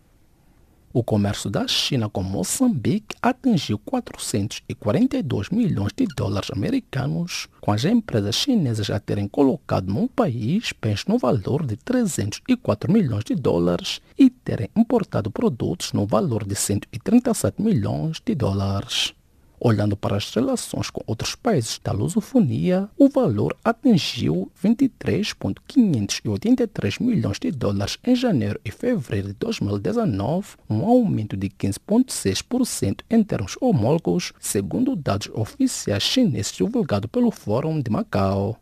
[0.91, 8.35] O comércio da China com Moçambique atingiu 442 milhões de dólares americanos, com as empresas
[8.35, 14.31] chinesas a terem colocado no país bens no valor de 304 milhões de dólares e
[14.31, 19.13] terem importado produtos no valor de 137 milhões de dólares.
[19.61, 27.51] Olhando para as relações com outros países da lusofonia, o valor atingiu 23,583 milhões de
[27.51, 34.95] dólares em janeiro e fevereiro de 2019, um aumento de 15,6% em termos homólogos, segundo
[34.95, 38.61] dados oficiais chineses divulgados pelo Fórum de Macau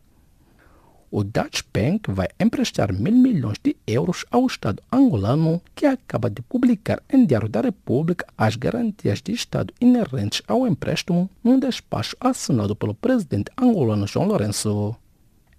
[1.09, 6.41] o Dutch Bank vai emprestar mil milhões de euros ao Estado angolano, que acaba de
[6.41, 12.75] publicar em Diário da República as garantias de Estado inerentes ao empréstimo, num despacho assinado
[12.75, 14.95] pelo presidente angolano João Lourenço.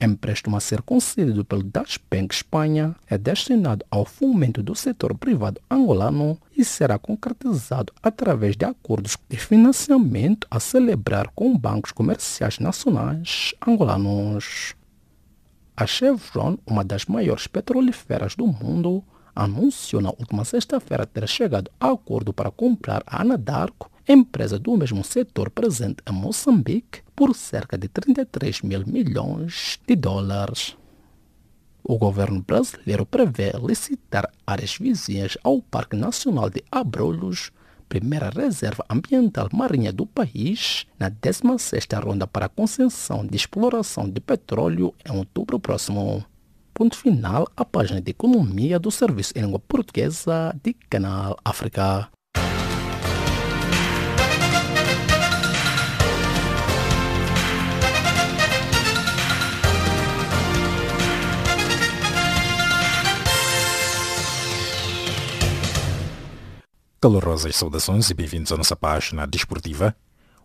[0.01, 5.61] Empréstimo a ser concedido pelo Dutch Bank Espanha é destinado ao fomento do setor privado
[5.69, 13.55] angolano e será concretizado através de acordos de financiamento a celebrar com bancos comerciais nacionais
[13.67, 14.78] angolanos.
[15.81, 21.93] A Chevron, uma das maiores petrolíferas do mundo, anunciou na última sexta-feira ter chegado a
[21.93, 27.87] acordo para comprar a Anadarko, empresa do mesmo setor presente em Moçambique, por cerca de
[27.87, 30.77] 33 mil milhões de dólares.
[31.85, 37.53] O governo brasileiro prevê licitar áreas vizinhas ao Parque Nacional de Abrolhos
[37.89, 44.21] primeira reserva ambiental marinha do país na 16ª ronda para a concessão de exploração de
[44.21, 46.25] petróleo em outubro próximo.
[46.75, 52.09] Ponto final a página de economia do Serviço em Língua Portuguesa de Canal África.
[67.01, 69.95] Calorosas saudações e bem-vindos à nossa página desportiva.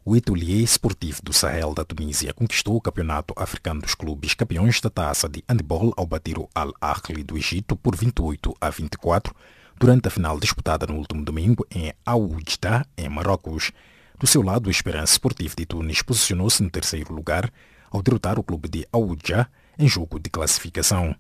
[0.05, 4.91] O Etolier Esportivo do Sahel da Tunísia conquistou o Campeonato Africano dos Clubes campeões da
[4.91, 9.35] taça de handball ao bater o Al-Ahli do Egito por 28 a 24
[9.79, 13.71] durante a final disputada no último domingo em Aoudjda, em Marrocos.
[14.19, 17.51] Do seu lado, o Esperança Esportivo de Tunis posicionou-se no terceiro lugar
[17.89, 19.49] ao derrotar o clube de Aoudjda
[19.79, 21.15] em jogo de classificação.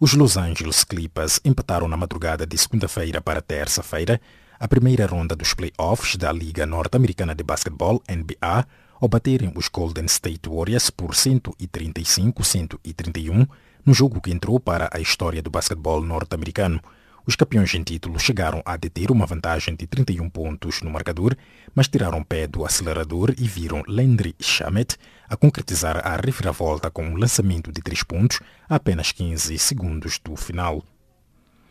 [0.00, 4.20] Os Los Angeles Clippers empataram na madrugada de segunda-feira para terça-feira
[4.58, 8.66] a primeira ronda dos playoffs da Liga Norte-Americana de Basquetebol, NBA,
[9.00, 13.48] ao baterem os Golden State Warriors por 135-131
[13.86, 16.80] no jogo que entrou para a história do basquetebol norte-americano.
[17.26, 21.34] Os campeões em título chegaram a deter uma vantagem de 31 pontos no marcador,
[21.74, 24.96] mas tiraram pé do acelerador e viram Landry Shamet
[25.26, 30.36] a concretizar a reviravolta com um lançamento de 3 pontos a apenas 15 segundos do
[30.36, 30.84] final.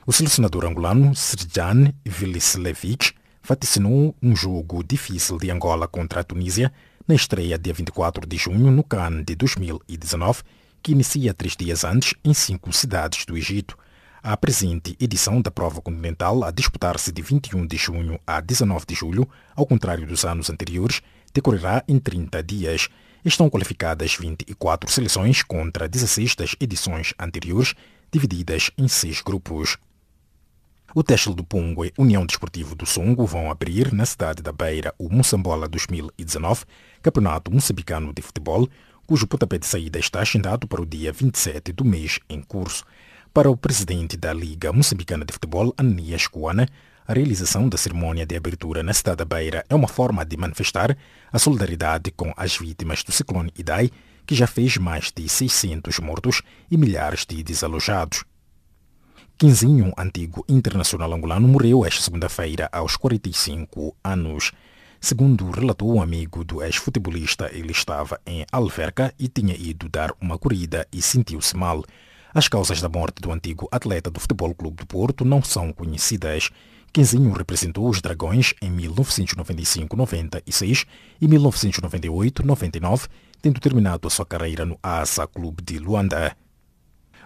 [0.07, 6.73] O selecionador angolano Srjan Vilislevic vaticinou um jogo difícil de Angola contra a Tunísia
[7.07, 10.41] na estreia dia 24 de junho no CAN de 2019,
[10.81, 13.77] que inicia três dias antes em cinco cidades do Egito.
[14.25, 18.95] A presente edição da prova continental, a disputar-se de 21 de junho a 19 de
[18.95, 21.01] julho, ao contrário dos anos anteriores,
[21.33, 22.87] decorrerá em 30 dias.
[23.25, 27.73] Estão qualificadas 24 seleções contra 16 das edições anteriores,
[28.13, 29.77] divididas em seis grupos.
[30.95, 35.09] O Teste do Pungue União Desportivo do Songo vão abrir na cidade da Beira o
[35.09, 36.63] Moçambola 2019,
[37.01, 38.69] campeonato moçambicano de futebol,
[39.05, 42.85] cujo pontapé de saída está agendado para o dia 27 do mês em curso.
[43.33, 46.67] Para o presidente da Liga Moçambicana de Futebol, Ananias Coana,
[47.07, 50.95] a realização da cerimônia de abertura na cidade da Beira é uma forma de manifestar
[51.31, 53.89] a solidariedade com as vítimas do ciclone Idai,
[54.27, 58.23] que já fez mais de 600 mortos e milhares de desalojados.
[59.35, 64.51] Quinzinho, antigo internacional angolano, morreu esta segunda-feira aos 45 anos.
[65.01, 70.37] Segundo relatou um amigo do ex-futebolista, ele estava em Alverca e tinha ido dar uma
[70.37, 71.83] corrida e sentiu-se mal.
[72.33, 76.49] As causas da morte do antigo atleta do Futebol Clube do Porto não são conhecidas.
[76.91, 80.87] Quinzinho representou os Dragões em 1995-96
[81.21, 83.07] e 1998-99,
[83.39, 86.35] tendo terminado a sua carreira no ASA Clube de Luanda.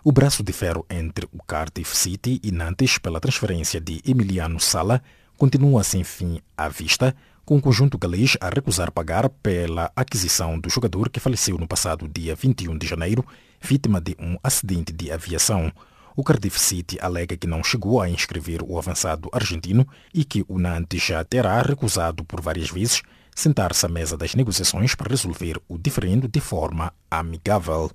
[0.04, 5.02] O braço de ferro entre o Cardiff City e Nantes pela transferência de Emiliano Sala
[5.38, 10.70] continua sem fim à vista, com o conjunto galês a recusar pagar pela aquisição do
[10.70, 13.26] jogador que faleceu no passado dia 21 de janeiro,
[13.68, 15.70] vítima de um acidente de aviação.
[16.16, 20.58] O Cardiff City alega que não chegou a inscrever o avançado argentino e que o
[20.58, 23.02] Nantes já terá recusado por várias vezes
[23.36, 27.92] sentar-se à mesa das negociações para resolver o diferendo de forma amigável.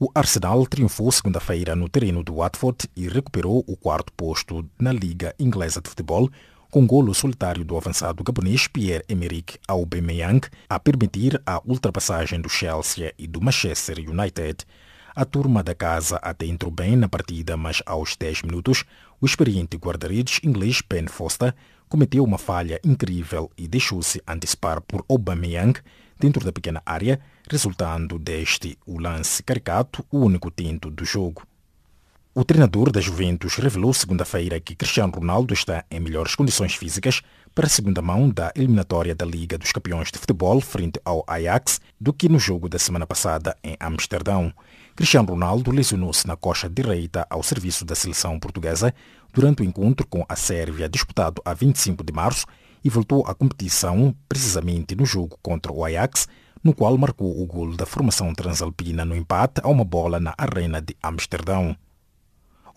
[0.00, 5.32] O Arsenal triunfou segunda-feira no terreno do Watford e recuperou o quarto posto na Liga
[5.38, 6.28] Inglesa de Futebol,
[6.76, 13.26] com golo solitário do avançado gabonês Pierre-Emerick Aubameyang a permitir a ultrapassagem do Chelsea e
[13.26, 14.58] do Manchester United.
[15.14, 18.84] A turma da casa até entrou bem na partida, mas aos 10 minutos,
[19.18, 21.54] o experiente guarda-redes inglês Ben Foster
[21.88, 25.80] cometeu uma falha incrível e deixou-se antecipar por Aubameyang
[26.20, 27.18] dentro da pequena área,
[27.50, 31.42] resultando deste o lance caricato, o único tinto do jogo.
[32.38, 37.22] O treinador da Juventus revelou segunda-feira que Cristiano Ronaldo está em melhores condições físicas
[37.54, 41.80] para a segunda mão da eliminatória da Liga dos Campeões de Futebol frente ao Ajax
[41.98, 44.52] do que no jogo da semana passada em Amsterdão.
[44.94, 48.92] Cristiano Ronaldo lesionou-se na coxa direita ao serviço da seleção portuguesa
[49.32, 52.44] durante o encontro com a Sérvia disputado a 25 de março
[52.84, 56.28] e voltou à competição precisamente no jogo contra o Ajax,
[56.62, 60.82] no qual marcou o gol da formação transalpina no empate a uma bola na Arena
[60.82, 61.74] de Amsterdão.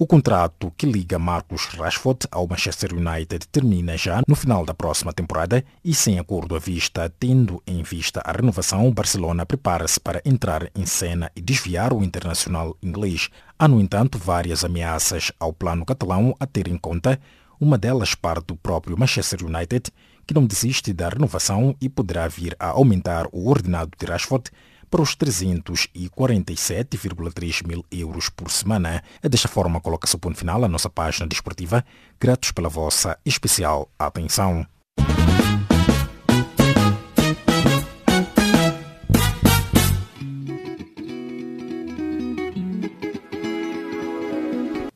[0.01, 5.11] O contrato que liga Marcus Rashford ao Manchester United termina já no final da próxima
[5.11, 10.71] temporada e sem acordo à vista, tendo em vista a renovação, Barcelona prepara-se para entrar
[10.73, 13.29] em cena e desviar o internacional inglês.
[13.59, 17.19] Há, no entanto, várias ameaças ao plano catalão a ter em conta,
[17.59, 19.91] uma delas parte do próprio Manchester United,
[20.25, 24.49] que não desiste da renovação e poderá vir a aumentar o ordenado de Rashford
[24.89, 29.03] para os 347,3 mil euros por semana.
[29.21, 31.85] Desta forma, coloca-se o ponto final à nossa página desportiva.
[32.19, 34.65] Gratos pela vossa especial atenção.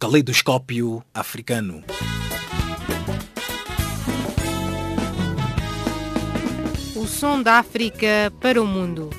[0.03, 1.81] Caleidoscópio africano.
[6.93, 9.09] O som da África para o mundo.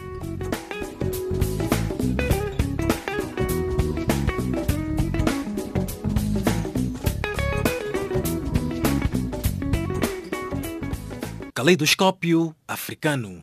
[11.64, 13.40] Caleidoscópio africano.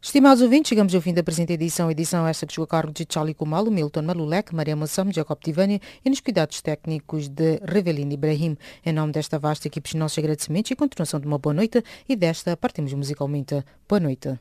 [0.00, 3.06] Estimados ouvintes, chegamos ao fim da presente edição, edição esta que chegou a cargo de
[3.06, 8.56] Charlie Kumalo, Milton Malulek, Maria Mossam, Jacob Tivani e nos cuidados técnicos de Revelino Ibrahim.
[8.86, 12.56] Em nome desta vasta equipe, nossos agradecimentos e continuação de uma boa noite e desta
[12.56, 13.62] partimos musicalmente.
[13.86, 14.38] Boa noite.